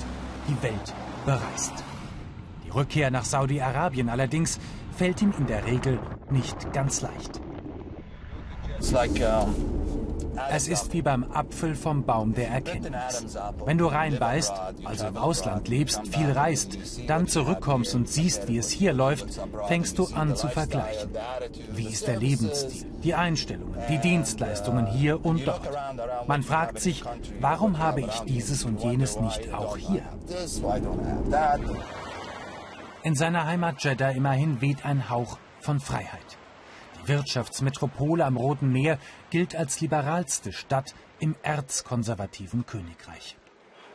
die 0.48 0.62
Welt 0.62 0.94
bereist. 1.24 1.72
Die 2.64 2.70
Rückkehr 2.70 3.11
nach 3.11 3.24
Saudi-Arabien 3.24 4.08
allerdings 4.08 4.58
fällt 4.96 5.22
ihm 5.22 5.32
in 5.38 5.46
der 5.46 5.64
Regel 5.66 5.98
nicht 6.30 6.72
ganz 6.72 7.00
leicht. 7.00 7.40
It's 8.78 8.90
like, 8.90 9.12
um 9.20 9.82
es 10.51 10.68
ist 10.68 10.92
wie 10.92 11.03
beim 11.03 11.25
Apfel 11.33 11.75
vom 11.75 12.05
Baum 12.05 12.35
der 12.35 12.49
Erkenntnis. 12.49 13.38
Wenn 13.64 13.79
du 13.79 13.87
reinbeißt, 13.87 14.53
also 14.85 15.07
im 15.07 15.16
Ausland 15.16 15.68
lebst, 15.68 16.07
viel 16.09 16.31
reist, 16.31 16.79
dann 17.07 17.27
zurückkommst 17.27 17.95
und 17.95 18.09
siehst, 18.09 18.49
wie 18.49 18.59
es 18.59 18.71
hier 18.71 18.92
läuft, 18.92 19.40
fängst 19.68 19.99
du 19.99 20.07
an 20.14 20.37
zu 20.37 20.49
vergleichen. 20.49 21.11
Wie 21.73 21.87
ist 21.87 22.07
der 22.07 22.18
Lebensstil, 22.18 22.87
die 23.03 23.14
Einstellungen, 23.14 23.79
die 23.88 23.99
Dienstleistungen 23.99 24.87
hier 24.87 25.25
und 25.25 25.47
dort? 25.47 25.68
Man 26.27 26.42
fragt 26.42 26.81
sich, 26.81 27.05
warum 27.40 27.79
habe 27.79 28.01
ich 28.01 28.21
dieses 28.21 28.64
und 28.64 28.83
jenes 28.83 29.21
nicht 29.21 29.53
auch 29.53 29.77
hier? 29.77 30.03
In 33.05 33.14
seiner 33.14 33.47
Heimat 33.47 33.83
Jeddah 33.83 34.11
immerhin 34.11 34.61
weht 34.61 34.85
ein 34.85 35.11
Hauch 35.11 35.38
von 35.61 35.81
Freiheit. 35.81 36.38
Wirtschaftsmetropole 37.09 38.25
am 38.25 38.37
Roten 38.37 38.73
Meer, 38.73 38.99
gilt 39.31 39.57
als 39.57 39.81
liberalste 39.81 40.53
Stadt 40.53 40.95
im 41.19 41.35
erzkonservativen 41.43 42.67
Königreich. 42.67 43.37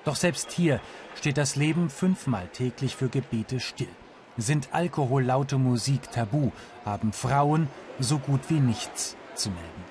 Doch 0.05 0.15
selbst 0.15 0.51
hier 0.51 0.79
steht 1.15 1.37
das 1.37 1.55
Leben 1.55 1.89
fünfmal 1.89 2.47
täglich 2.47 2.95
für 2.95 3.09
Gebete 3.09 3.59
still. 3.59 3.89
Sind 4.37 4.69
Alkohol, 4.71 5.23
laute 5.23 5.57
Musik 5.57 6.11
tabu, 6.11 6.51
haben 6.85 7.11
Frauen 7.11 7.67
so 7.99 8.19
gut 8.19 8.41
wie 8.49 8.59
nichts 8.59 9.17
zu 9.35 9.49
melden. 9.49 9.83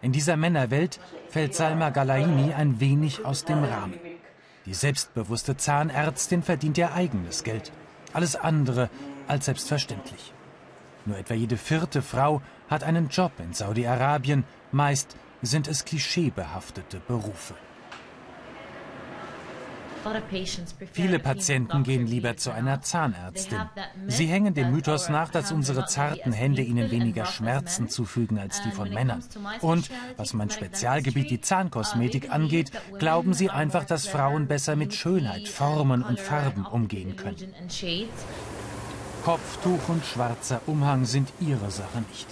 In 0.00 0.10
dieser 0.10 0.36
Männerwelt 0.36 0.98
fällt 1.28 1.54
Salma 1.54 1.90
Galaini 1.90 2.52
ein 2.52 2.80
wenig 2.80 3.24
aus 3.24 3.44
dem 3.44 3.62
Rahmen. 3.62 4.00
Die 4.66 4.74
selbstbewusste 4.74 5.56
Zahnärztin 5.56 6.42
verdient 6.42 6.78
ihr 6.78 6.92
eigenes 6.92 7.44
Geld. 7.44 7.70
Alles 8.12 8.34
andere 8.34 8.90
als 9.32 9.46
selbstverständlich. 9.46 10.32
Nur 11.04 11.18
etwa 11.18 11.34
jede 11.34 11.56
vierte 11.56 12.02
Frau 12.02 12.42
hat 12.68 12.84
einen 12.84 13.08
Job 13.08 13.32
in 13.38 13.52
Saudi-Arabien, 13.52 14.44
meist 14.70 15.16
sind 15.40 15.66
es 15.66 15.84
klischeebehaftete 15.84 17.00
Berufe. 17.00 17.54
Viele 20.92 21.18
Patienten 21.20 21.84
gehen 21.84 22.06
lieber 22.06 22.36
zu 22.36 22.50
einer 22.50 22.82
Zahnärztin. 22.82 23.60
Sie 24.08 24.26
hängen 24.26 24.52
dem 24.52 24.72
Mythos 24.72 25.08
nach, 25.08 25.30
dass 25.30 25.52
unsere 25.52 25.86
zarten 25.86 26.32
Hände 26.32 26.62
ihnen 26.62 26.90
weniger 26.90 27.24
Schmerzen 27.24 27.88
zufügen 27.88 28.38
als 28.38 28.62
die 28.62 28.72
von 28.72 28.90
Männern. 28.90 29.22
Und 29.60 29.90
was 30.16 30.34
mein 30.34 30.50
Spezialgebiet 30.50 31.30
die 31.30 31.40
Zahnkosmetik 31.40 32.30
angeht, 32.30 32.72
glauben 32.98 33.32
sie 33.32 33.50
einfach, 33.50 33.84
dass 33.84 34.08
Frauen 34.08 34.48
besser 34.48 34.74
mit 34.74 34.92
Schönheit, 34.92 35.48
Formen 35.48 36.02
und 36.02 36.18
Farben 36.18 36.66
umgehen 36.66 37.16
können. 37.16 37.54
Kopftuch 39.24 39.88
und 39.88 40.04
schwarzer 40.04 40.60
Umhang 40.66 41.04
sind 41.04 41.32
ihre 41.38 41.70
Sache 41.70 42.02
nicht. 42.08 42.26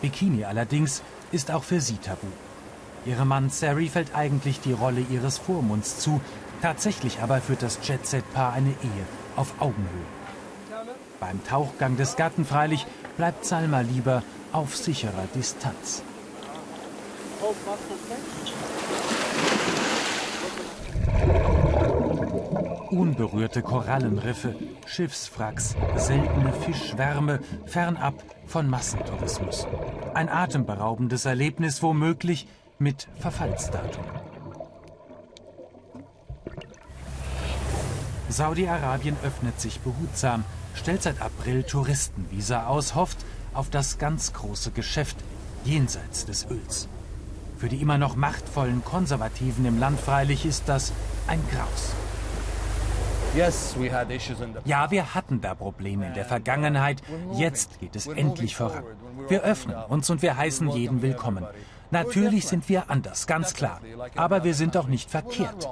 Bikini 0.00 0.44
allerdings 0.44 1.02
ist 1.32 1.50
auch 1.50 1.64
für 1.64 1.80
sie 1.80 1.96
tabu. 1.96 2.28
Ihrem 3.04 3.28
Mann 3.28 3.50
Sari 3.50 3.88
fällt 3.88 4.14
eigentlich 4.14 4.60
die 4.60 4.72
Rolle 4.72 5.00
ihres 5.10 5.38
Vormunds 5.38 5.98
zu. 5.98 6.20
Tatsächlich 6.62 7.20
aber 7.20 7.40
führt 7.40 7.62
das 7.62 7.78
Jet-Set-Paar 7.82 8.52
eine 8.52 8.70
Ehe 8.70 9.06
auf 9.36 9.54
Augenhöhe. 9.60 10.06
Beim 11.18 11.42
Tauchgang 11.44 11.96
des 11.96 12.16
Gatten 12.16 12.44
freilich 12.44 12.86
bleibt 13.16 13.44
Salma 13.44 13.80
lieber 13.80 14.22
auf 14.52 14.76
sicherer 14.76 15.26
Distanz. 15.34 16.02
Unberührte 22.90 23.62
Korallenriffe, 23.62 24.54
Schiffswracks, 24.86 25.76
seltene 25.96 26.52
Fischschwärme, 26.52 27.40
fernab 27.66 28.14
von 28.46 28.68
Massentourismus. 28.68 29.66
Ein 30.14 30.28
atemberaubendes 30.30 31.26
Erlebnis, 31.26 31.82
womöglich 31.82 32.48
mit 32.78 33.08
Verfallsdatum. 33.18 34.04
Saudi-Arabien 38.30 39.16
öffnet 39.22 39.60
sich 39.60 39.80
behutsam, 39.80 40.44
stellt 40.74 41.02
seit 41.02 41.20
April 41.20 41.64
Touristenvisa 41.64 42.66
aus, 42.66 42.94
hofft 42.94 43.18
auf 43.52 43.68
das 43.68 43.98
ganz 43.98 44.32
große 44.32 44.70
Geschäft 44.70 45.16
jenseits 45.64 46.24
des 46.24 46.46
Öls. 46.50 46.88
Für 47.58 47.68
die 47.68 47.82
immer 47.82 47.98
noch 47.98 48.16
machtvollen 48.16 48.84
Konservativen 48.84 49.66
im 49.66 49.78
Land 49.78 50.00
freilich 50.00 50.46
ist 50.46 50.68
das 50.68 50.92
ein 51.26 51.40
Graus. 51.50 51.92
Ja, 54.64 54.90
wir 54.90 55.14
hatten 55.14 55.40
da 55.40 55.54
Probleme 55.54 56.06
in 56.06 56.14
der 56.14 56.24
Vergangenheit. 56.24 57.02
Jetzt 57.32 57.78
geht 57.80 57.94
es 57.94 58.06
endlich 58.06 58.56
voran. 58.56 58.84
Wir 59.28 59.42
öffnen 59.42 59.76
uns 59.88 60.08
und 60.10 60.22
wir 60.22 60.36
heißen 60.36 60.70
jeden 60.70 61.02
willkommen. 61.02 61.46
Natürlich 61.90 62.46
sind 62.46 62.68
wir 62.68 62.90
anders, 62.90 63.26
ganz 63.26 63.54
klar. 63.54 63.80
Aber 64.16 64.44
wir 64.44 64.54
sind 64.54 64.76
auch 64.76 64.86
nicht 64.88 65.10
verkehrt. 65.10 65.68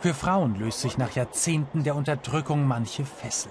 Für 0.00 0.14
Frauen 0.14 0.56
löst 0.56 0.80
sich 0.80 0.98
nach 0.98 1.12
Jahrzehnten 1.12 1.84
der 1.84 1.96
Unterdrückung 1.96 2.66
manche 2.66 3.04
Fessel. 3.04 3.50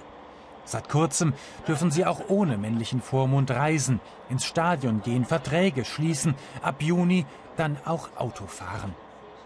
Seit 0.66 0.88
kurzem 0.88 1.34
dürfen 1.68 1.92
sie 1.92 2.06
auch 2.06 2.30
ohne 2.30 2.58
männlichen 2.58 3.02
Vormund 3.02 3.52
reisen, 3.52 4.00
ins 4.30 4.46
Stadion 4.46 5.02
gehen, 5.02 5.26
Verträge 5.26 5.84
schließen, 5.84 6.36
ab 6.62 6.82
Juni 6.82 7.26
dann 7.58 7.78
auch 7.86 8.10
Auto 8.18 8.46
fahren. 8.48 8.94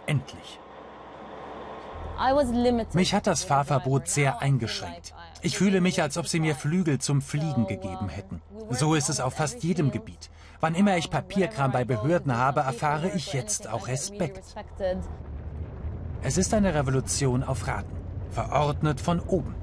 Endlich. 0.06 0.60
Mich 2.94 3.14
hat 3.14 3.28
das 3.28 3.44
Fahrverbot 3.44 4.08
sehr 4.08 4.42
eingeschränkt. 4.42 5.14
Ich 5.42 5.58
fühle 5.58 5.82
mich, 5.82 6.02
als 6.02 6.18
ob 6.18 6.28
sie 6.28 6.40
mir 6.40 6.56
Flügel 6.56 7.00
zum 7.00 7.22
Fliegen 7.22 7.68
gegeben 7.68 8.10
hätten. 8.10 8.42
So 8.70 8.96
ist 8.96 9.10
es 9.10 9.20
auf 9.20 9.36
fast 9.36 9.64
jedem 9.64 9.92
Gebiet. 9.92 10.30
Wann 10.60 10.76
immer 10.76 10.98
ich 10.98 11.12
Papierkram 11.12 11.72
bei 11.72 11.86
Behörden 11.86 12.36
habe, 12.36 12.62
erfahre 12.62 13.12
ich 13.16 13.34
jetzt 13.34 13.70
auch 13.70 13.88
Respekt. 13.88 14.44
Es 16.24 16.38
ist 16.38 16.54
eine 16.54 16.74
Revolution 16.74 17.44
auf 17.44 17.68
Raten, 17.68 17.96
verordnet 18.32 19.00
von 19.00 19.20
oben. 19.20 19.56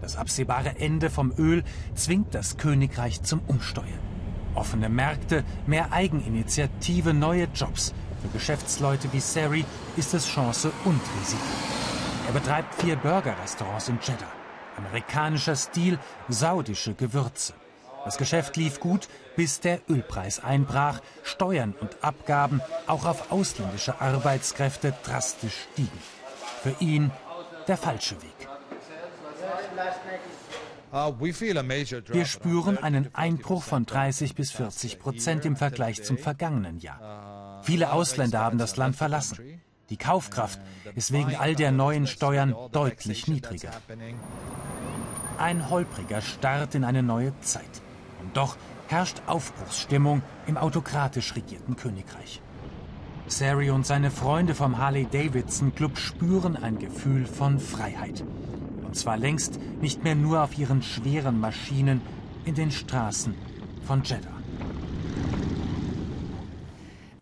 Das 0.00 0.16
absehbare 0.16 0.80
Ende 0.80 1.10
vom 1.10 1.32
Öl 1.38 1.62
zwingt 1.94 2.34
das 2.34 2.56
Königreich 2.56 3.22
zum 3.22 3.40
Umsteuern. 3.46 4.00
Offene 4.56 4.88
Märkte, 4.88 5.44
mehr 5.66 5.92
Eigeninitiative, 5.92 7.14
neue 7.14 7.44
Jobs. 7.54 7.94
Für 8.22 8.28
Geschäftsleute 8.28 9.12
wie 9.12 9.20
Sari 9.20 9.64
ist 9.96 10.14
es 10.14 10.28
Chance 10.28 10.72
und 10.84 11.00
Risiko. 11.20 11.42
Er 12.28 12.32
betreibt 12.32 12.80
vier 12.80 12.94
Burger-Restaurants 12.94 13.88
in 13.88 13.98
Jeddah. 14.00 14.30
Amerikanischer 14.76 15.56
Stil, 15.56 15.98
saudische 16.28 16.94
Gewürze. 16.94 17.52
Das 18.04 18.18
Geschäft 18.18 18.56
lief 18.56 18.78
gut, 18.78 19.08
bis 19.36 19.60
der 19.60 19.80
Ölpreis 19.88 20.42
einbrach, 20.42 21.00
Steuern 21.24 21.74
und 21.80 22.02
Abgaben 22.02 22.60
auch 22.86 23.04
auf 23.04 23.32
ausländische 23.32 24.00
Arbeitskräfte 24.00 24.94
drastisch 25.04 25.66
stiegen. 25.72 25.98
Für 26.62 26.74
ihn 26.78 27.10
der 27.66 27.76
falsche 27.76 28.16
Weg. 28.22 28.48
Wir 32.12 32.24
spüren 32.26 32.78
einen 32.78 33.14
Einbruch 33.14 33.62
von 33.62 33.86
30 33.86 34.34
bis 34.34 34.52
40 34.52 34.98
Prozent 34.98 35.44
im 35.44 35.56
Vergleich 35.56 36.02
zum 36.04 36.18
vergangenen 36.18 36.78
Jahr. 36.78 37.31
Viele 37.62 37.92
Ausländer 37.92 38.40
haben 38.40 38.58
das 38.58 38.76
Land 38.76 38.96
verlassen. 38.96 39.60
Die 39.90 39.96
Kaufkraft 39.96 40.60
ist 40.94 41.12
wegen 41.12 41.36
all 41.36 41.54
der 41.54 41.70
neuen 41.72 42.06
Steuern 42.06 42.54
deutlich 42.72 43.28
niedriger. 43.28 43.70
Ein 45.38 45.70
holpriger 45.70 46.20
Start 46.20 46.74
in 46.74 46.84
eine 46.84 47.02
neue 47.02 47.38
Zeit. 47.40 47.82
Und 48.20 48.36
doch 48.36 48.56
herrscht 48.88 49.22
Aufbruchsstimmung 49.26 50.22
im 50.46 50.56
autokratisch 50.56 51.34
regierten 51.34 51.76
Königreich. 51.76 52.40
Sari 53.26 53.70
und 53.70 53.86
seine 53.86 54.10
Freunde 54.10 54.54
vom 54.54 54.78
Harley-Davidson-Club 54.78 55.96
spüren 55.98 56.56
ein 56.56 56.78
Gefühl 56.78 57.26
von 57.26 57.58
Freiheit. 57.58 58.24
Und 58.84 58.96
zwar 58.96 59.16
längst 59.16 59.58
nicht 59.80 60.04
mehr 60.04 60.14
nur 60.14 60.42
auf 60.42 60.58
ihren 60.58 60.82
schweren 60.82 61.40
Maschinen 61.40 62.02
in 62.44 62.54
den 62.54 62.70
Straßen 62.70 63.34
von 63.86 64.02
Jeddah. 64.02 64.41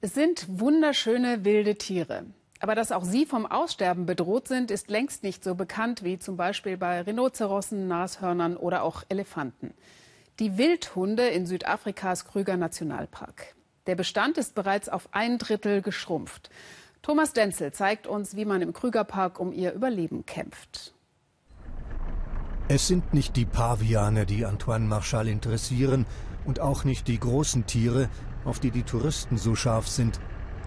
Es 0.02 0.14
sind 0.14 0.46
wunderschöne 0.48 1.44
wilde 1.44 1.76
Tiere. 1.76 2.24
Aber 2.58 2.74
dass 2.74 2.90
auch 2.90 3.04
sie 3.04 3.26
vom 3.26 3.44
Aussterben 3.44 4.06
bedroht 4.06 4.48
sind, 4.48 4.70
ist 4.70 4.88
längst 4.88 5.22
nicht 5.22 5.44
so 5.44 5.54
bekannt 5.54 6.02
wie 6.02 6.18
zum 6.18 6.38
Beispiel 6.38 6.78
bei 6.78 7.02
Rhinozerossen, 7.02 7.86
Nashörnern 7.86 8.56
oder 8.56 8.82
auch 8.82 9.02
Elefanten. 9.10 9.74
Die 10.38 10.56
Wildhunde 10.56 11.26
in 11.28 11.44
Südafrikas 11.44 12.24
Krüger 12.24 12.56
Nationalpark. 12.56 13.54
Der 13.86 13.94
Bestand 13.94 14.38
ist 14.38 14.54
bereits 14.54 14.88
auf 14.88 15.08
ein 15.12 15.36
Drittel 15.36 15.82
geschrumpft. 15.82 16.48
Thomas 17.02 17.34
Denzel 17.34 17.72
zeigt 17.72 18.06
uns, 18.06 18.36
wie 18.36 18.46
man 18.46 18.62
im 18.62 18.72
Krügerpark 18.72 19.38
um 19.38 19.52
ihr 19.52 19.74
Überleben 19.74 20.24
kämpft. 20.24 20.94
Es 22.68 22.86
sind 22.86 23.12
nicht 23.12 23.36
die 23.36 23.44
Paviane, 23.44 24.24
die 24.24 24.46
Antoine 24.46 24.86
Marchal 24.86 25.28
interessieren 25.28 26.06
und 26.46 26.58
auch 26.60 26.84
nicht 26.84 27.06
die 27.08 27.18
großen 27.18 27.66
Tiere, 27.66 28.08
auf 28.44 28.60
die 28.60 28.70
die 28.70 28.82
Touristen 28.82 29.38
so 29.38 29.54
scharf 29.54 29.88
sind. 29.88 30.20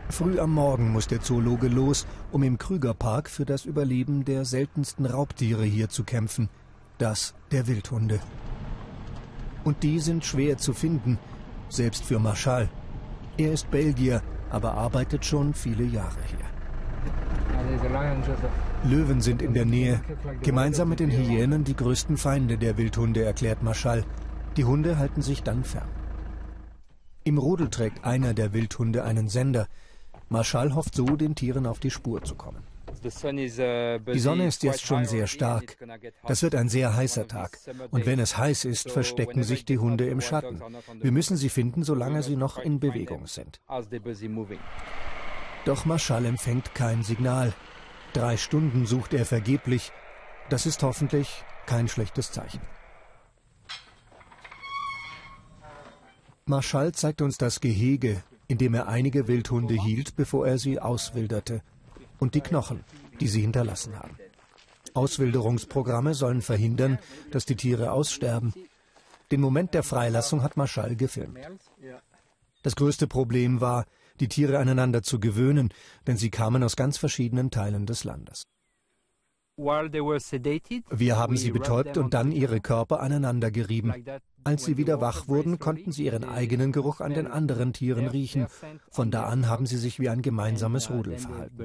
Früh 0.10 0.40
am 0.40 0.52
Morgen 0.52 0.92
muss 0.92 1.08
der 1.08 1.22
Zoologe 1.22 1.68
los, 1.68 2.06
um 2.32 2.44
im 2.44 2.58
Krügerpark 2.58 3.30
für 3.30 3.46
das 3.46 3.66
Überleben 3.66 4.26
der 4.26 4.46
seltensten 4.46 5.06
Raubtiere 5.06 5.64
hier 5.64 5.90
zu 5.90 6.04
kämpfen, 6.04 6.50
das 6.98 7.34
der 7.52 7.68
Wildhunde. 7.68 8.20
Und 9.64 9.82
die 9.84 10.00
sind 10.00 10.26
schwer 10.26 10.58
zu 10.58 10.74
finden, 10.74 11.18
selbst 11.70 12.04
für 12.04 12.20
Marchal. 12.20 12.70
Er 13.38 13.54
ist 13.54 13.72
Belgier, 13.72 14.22
aber 14.50 14.76
arbeitet 14.76 15.26
schon 15.26 15.54
viele 15.54 15.84
Jahre 15.84 16.20
hier. 16.28 16.54
Löwen 18.84 19.22
sind 19.22 19.42
in 19.42 19.54
der 19.54 19.66
Nähe. 19.66 20.02
Gemeinsam 20.42 20.90
mit 20.90 21.00
den 21.00 21.10
Hyänen 21.10 21.64
die 21.64 21.76
größten 21.76 22.18
Feinde 22.18 22.58
der 22.58 22.78
Wildhunde, 22.78 23.24
erklärt 23.24 23.64
Marschall. 23.64 24.04
Die 24.58 24.66
Hunde 24.66 24.98
halten 24.98 25.22
sich 25.22 25.42
dann 25.44 25.64
fern. 25.64 25.88
Im 27.26 27.38
Rudel 27.38 27.70
trägt 27.70 28.04
einer 28.04 28.34
der 28.34 28.54
Wildhunde 28.54 29.04
einen 29.04 29.30
Sender. 29.30 29.68
Marschall 30.30 30.76
hofft 30.76 30.96
so, 30.96 31.06
den 31.06 31.36
Tieren 31.36 31.66
auf 31.66 31.80
die 31.80 31.92
Spur 31.92 32.24
zu 32.24 32.36
kommen. 32.36 32.64
Die 33.04 34.20
Sonne 34.20 34.48
ist 34.48 34.64
jetzt 34.64 34.86
schon 34.86 35.06
sehr 35.06 35.28
stark. 35.28 35.78
Das 36.28 36.44
wird 36.44 36.56
ein 36.56 36.70
sehr 36.70 36.96
heißer 36.96 37.28
Tag. 37.28 37.58
Und 37.92 38.06
wenn 38.06 38.20
es 38.20 38.38
heiß 38.38 38.66
ist, 38.66 38.92
verstecken 38.92 39.44
sich 39.44 39.66
die 39.66 39.78
Hunde 39.78 40.08
im 40.08 40.22
Schatten. 40.22 40.62
Wir 41.02 41.12
müssen 41.12 41.38
sie 41.38 41.50
finden, 41.50 41.84
solange 41.84 42.24
sie 42.24 42.36
noch 42.36 42.58
in 42.58 42.80
Bewegung 42.80 43.28
sind. 43.28 43.62
Doch 45.66 45.86
Marschall 45.86 46.26
empfängt 46.26 46.76
kein 46.76 47.04
Signal. 47.04 47.54
Drei 48.14 48.38
Stunden 48.38 48.86
sucht 48.86 49.14
er 49.14 49.26
vergeblich. 49.26 49.92
Das 50.50 50.66
ist 50.66 50.84
hoffentlich 50.84 51.44
kein 51.66 51.88
schlechtes 51.88 52.32
Zeichen. 52.32 52.62
Marschall 56.46 56.92
zeigt 56.94 57.22
uns 57.22 57.38
das 57.38 57.62
Gehege, 57.62 58.22
in 58.48 58.58
dem 58.58 58.74
er 58.74 58.88
einige 58.88 59.28
Wildhunde 59.28 59.76
hielt, 59.76 60.16
bevor 60.16 60.46
er 60.46 60.58
sie 60.58 60.80
auswilderte. 60.80 61.62
Und 62.20 62.36
die 62.36 62.42
Knochen, 62.42 62.84
die 63.20 63.28
sie 63.28 63.42
hinterlassen 63.42 63.98
haben. 63.98 64.18
Auswilderungsprogramme 64.94 66.14
sollen 66.14 66.42
verhindern, 66.42 67.00
dass 67.32 67.46
die 67.46 67.56
Tiere 67.56 67.92
aussterben. 67.92 68.54
Den 69.32 69.42
Moment 69.42 69.74
der 69.74 69.84
Freilassung 69.84 70.44
hat 70.44 70.58
Marschall 70.58 70.96
gefilmt. 70.96 71.40
Das 72.62 72.76
größte 72.76 73.08
Problem 73.08 73.62
war, 73.62 73.86
die 74.20 74.28
Tiere 74.28 74.60
aneinander 74.60 75.02
zu 75.02 75.20
gewöhnen, 75.20 75.74
denn 76.08 76.18
sie 76.18 76.30
kamen 76.30 76.64
aus 76.64 76.76
ganz 76.76 76.98
verschiedenen 76.98 77.52
Teilen 77.52 77.86
des 77.86 78.04
Landes. 78.04 78.44
Wir 79.56 81.18
haben 81.18 81.38
sie 81.38 81.52
betäubt 81.52 81.98
und 81.98 82.14
dann 82.16 82.32
ihre 82.32 82.60
Körper 82.60 83.02
aneinander 83.02 83.52
gerieben. 83.52 83.94
Als 84.44 84.66
sie 84.66 84.78
wieder 84.78 85.00
wach 85.00 85.28
wurden, 85.28 85.60
konnten 85.60 85.92
sie 85.92 86.06
ihren 86.06 86.24
eigenen 86.24 86.72
Geruch 86.72 87.02
an 87.02 87.14
den 87.14 87.28
anderen 87.28 87.72
Tieren 87.72 88.08
riechen. 88.08 88.48
Von 88.90 89.12
da 89.12 89.26
an 89.26 89.48
haben 89.48 89.68
sie 89.68 89.78
sich 89.78 90.00
wie 90.00 90.10
ein 90.10 90.24
gemeinsames 90.24 90.90
uh, 90.90 90.94
Rudel 90.94 91.20
verhalten. 91.20 91.56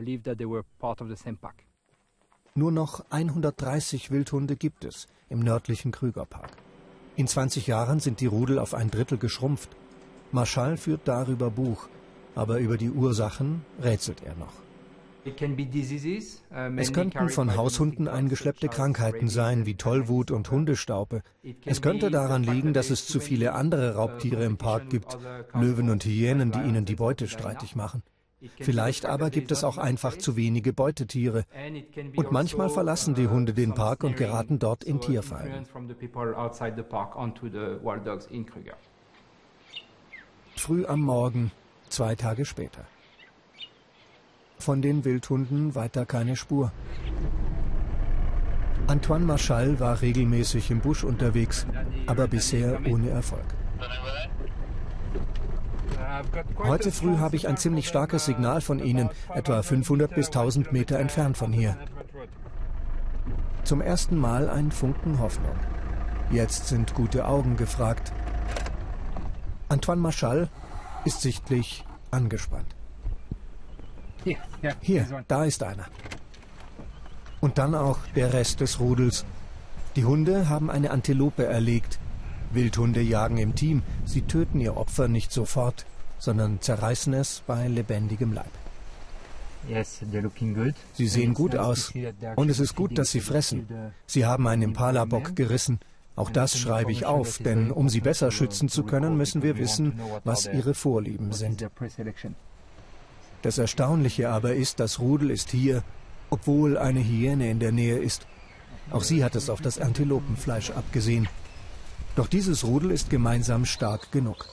Nur 2.54 2.72
noch 2.72 3.04
130 3.10 4.10
Wildhunde 4.10 4.56
gibt 4.56 4.84
es 4.84 5.06
im 5.30 5.40
nördlichen 5.40 5.90
Krügerpark. 5.90 6.50
In 7.16 7.26
20 7.26 7.66
Jahren 7.66 8.00
sind 8.00 8.20
die 8.20 8.26
Rudel 8.26 8.58
auf 8.58 8.74
ein 8.74 8.90
Drittel 8.90 9.16
geschrumpft. 9.16 9.70
Marschall 10.30 10.76
führt 10.76 11.08
darüber 11.08 11.50
Buch, 11.50 11.88
aber 12.34 12.58
über 12.58 12.76
die 12.76 12.90
Ursachen 12.90 13.64
rätselt 13.82 14.22
er 14.24 14.34
noch. 14.36 14.67
Uh, 15.26 16.76
es 16.76 16.92
könnten 16.92 17.28
von 17.28 17.56
Haushunden 17.56 18.08
eingeschleppte 18.08 18.68
Krankheiten 18.68 19.28
sein, 19.28 19.66
wie 19.66 19.74
Tollwut 19.74 20.30
und 20.30 20.50
Hundestaupe. 20.50 21.22
Es 21.64 21.82
könnte 21.82 22.10
daran 22.10 22.44
liegen, 22.44 22.72
dass 22.72 22.90
es 22.90 23.06
zu 23.06 23.20
viele 23.20 23.52
andere 23.52 23.96
Raubtiere 23.96 24.44
im 24.44 24.56
Park 24.56 24.90
gibt, 24.90 25.18
Löwen 25.54 25.90
und 25.90 26.04
Hyänen, 26.04 26.52
die 26.52 26.60
ihnen 26.60 26.84
die 26.84 26.96
Beute 26.96 27.28
streitig 27.28 27.76
machen. 27.76 28.02
Vielleicht 28.60 29.04
aber 29.06 29.30
gibt 29.30 29.50
es 29.50 29.64
auch 29.64 29.78
einfach 29.78 30.16
zu 30.16 30.36
wenige 30.36 30.72
Beutetiere. 30.72 31.44
Und 32.14 32.30
manchmal 32.30 32.70
verlassen 32.70 33.14
die 33.14 33.26
Hunde 33.26 33.52
den 33.52 33.74
Park 33.74 34.04
und 34.04 34.16
geraten 34.16 34.58
dort 34.58 34.84
in 34.84 35.00
Tierfallen. 35.00 35.66
Früh 40.56 40.86
am 40.86 41.00
Morgen, 41.00 41.50
zwei 41.88 42.14
Tage 42.14 42.44
später. 42.44 42.86
Von 44.58 44.82
den 44.82 45.04
Wildhunden 45.04 45.74
weiter 45.74 46.04
keine 46.04 46.36
Spur. 46.36 46.72
Antoine 48.86 49.24
Marchal 49.24 49.78
war 49.80 50.00
regelmäßig 50.00 50.70
im 50.70 50.80
Busch 50.80 51.04
unterwegs, 51.04 51.66
aber 52.06 52.26
bisher 52.26 52.80
ohne 52.90 53.10
Erfolg. 53.10 53.44
Heute 56.58 56.90
früh 56.90 57.18
habe 57.18 57.36
ich 57.36 57.46
ein 57.48 57.56
ziemlich 57.56 57.86
starkes 57.86 58.24
Signal 58.24 58.60
von 58.60 58.78
Ihnen, 58.78 59.10
etwa 59.34 59.62
500 59.62 60.14
bis 60.14 60.26
1000 60.26 60.72
Meter 60.72 60.98
entfernt 60.98 61.36
von 61.36 61.52
hier. 61.52 61.76
Zum 63.64 63.80
ersten 63.80 64.16
Mal 64.16 64.48
ein 64.48 64.72
Funken 64.72 65.18
Hoffnung. 65.18 65.54
Jetzt 66.30 66.68
sind 66.68 66.94
gute 66.94 67.26
Augen 67.26 67.56
gefragt. 67.56 68.12
Antoine 69.68 70.00
Marchal 70.00 70.48
ist 71.04 71.20
sichtlich 71.20 71.84
angespannt. 72.10 72.77
Hier, 74.80 75.24
da 75.28 75.44
ist 75.44 75.62
einer. 75.62 75.86
Und 77.40 77.58
dann 77.58 77.74
auch 77.74 77.98
der 78.16 78.32
Rest 78.32 78.60
des 78.60 78.80
Rudels. 78.80 79.24
Die 79.96 80.04
Hunde 80.04 80.48
haben 80.48 80.70
eine 80.70 80.90
Antilope 80.90 81.46
erlegt. 81.46 81.98
Wildhunde 82.52 83.00
jagen 83.00 83.38
im 83.38 83.54
Team. 83.54 83.82
Sie 84.04 84.22
töten 84.22 84.60
ihr 84.60 84.76
Opfer 84.76 85.08
nicht 85.08 85.32
sofort, 85.32 85.86
sondern 86.18 86.60
zerreißen 86.60 87.12
es 87.14 87.42
bei 87.46 87.68
lebendigem 87.68 88.32
Leib. 88.32 88.50
Sie 90.94 91.08
sehen 91.08 91.34
gut 91.34 91.56
aus. 91.56 91.92
Und 92.36 92.48
es 92.48 92.60
ist 92.60 92.74
gut, 92.74 92.96
dass 92.98 93.10
sie 93.10 93.20
fressen. 93.20 93.68
Sie 94.06 94.24
haben 94.24 94.46
einen 94.46 94.62
Impala-Bock 94.62 95.36
gerissen. 95.36 95.80
Auch 96.16 96.30
das 96.30 96.58
schreibe 96.58 96.90
ich 96.90 97.06
auf, 97.06 97.38
denn 97.38 97.70
um 97.70 97.88
sie 97.88 98.00
besser 98.00 98.30
schützen 98.30 98.68
zu 98.68 98.82
können, 98.82 99.16
müssen 99.16 99.42
wir 99.42 99.56
wissen, 99.56 100.00
was 100.24 100.46
ihre 100.46 100.74
Vorlieben 100.74 101.32
sind. 101.32 101.64
Das 103.42 103.58
Erstaunliche 103.58 104.30
aber 104.30 104.54
ist, 104.54 104.80
das 104.80 104.98
Rudel 104.98 105.30
ist 105.30 105.50
hier, 105.50 105.82
obwohl 106.30 106.76
eine 106.76 107.00
Hyäne 107.00 107.50
in 107.50 107.60
der 107.60 107.72
Nähe 107.72 107.98
ist. 107.98 108.26
Auch 108.90 109.02
sie 109.02 109.22
hat 109.22 109.36
es 109.36 109.50
auf 109.50 109.60
das 109.60 109.78
Antilopenfleisch 109.78 110.70
abgesehen. 110.70 111.28
Doch 112.16 112.26
dieses 112.26 112.64
Rudel 112.64 112.90
ist 112.90 113.10
gemeinsam 113.10 113.64
stark 113.64 114.10
genug. 114.10 114.46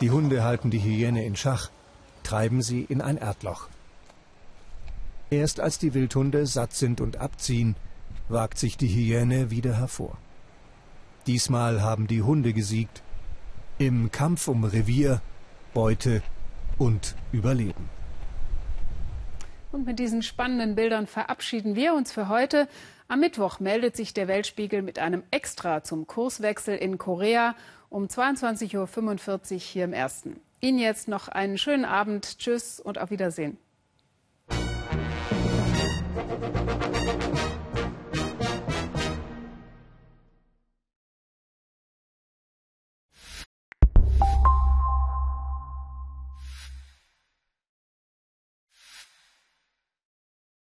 Die 0.00 0.10
Hunde 0.10 0.44
halten 0.44 0.70
die 0.70 0.80
Hyäne 0.80 1.24
in 1.24 1.36
Schach, 1.36 1.70
treiben 2.22 2.62
sie 2.62 2.82
in 2.82 3.00
ein 3.00 3.16
Erdloch. 3.16 3.68
Erst 5.30 5.60
als 5.60 5.78
die 5.78 5.94
Wildhunde 5.94 6.46
satt 6.46 6.72
sind 6.72 7.00
und 7.00 7.18
abziehen, 7.18 7.76
wagt 8.28 8.58
sich 8.58 8.76
die 8.76 8.88
Hyäne 8.88 9.50
wieder 9.50 9.76
hervor. 9.76 10.16
Diesmal 11.26 11.82
haben 11.82 12.06
die 12.06 12.22
Hunde 12.22 12.52
gesiegt. 12.52 13.02
Im 13.76 14.10
Kampf 14.10 14.48
um 14.48 14.64
Revier, 14.64 15.20
Beute 15.74 16.22
und 16.78 17.14
Überleben. 17.32 17.88
Und 19.70 19.84
mit 19.84 19.98
diesen 19.98 20.22
spannenden 20.22 20.74
Bildern 20.74 21.06
verabschieden 21.06 21.76
wir 21.76 21.94
uns 21.94 22.12
für 22.12 22.28
heute. 22.28 22.68
Am 23.06 23.20
Mittwoch 23.20 23.60
meldet 23.60 23.96
sich 23.96 24.14
der 24.14 24.28
Weltspiegel 24.28 24.82
mit 24.82 24.98
einem 24.98 25.22
Extra 25.30 25.82
zum 25.82 26.06
Kurswechsel 26.06 26.76
in 26.76 26.98
Korea 26.98 27.54
um 27.90 28.04
22.45 28.06 29.54
Uhr 29.54 29.58
hier 29.58 29.84
im 29.84 29.92
Ersten. 29.92 30.40
Ihnen 30.60 30.78
jetzt 30.78 31.08
noch 31.08 31.28
einen 31.28 31.58
schönen 31.58 31.84
Abend. 31.84 32.38
Tschüss 32.38 32.80
und 32.80 32.98
auf 32.98 33.10
Wiedersehen. 33.10 33.58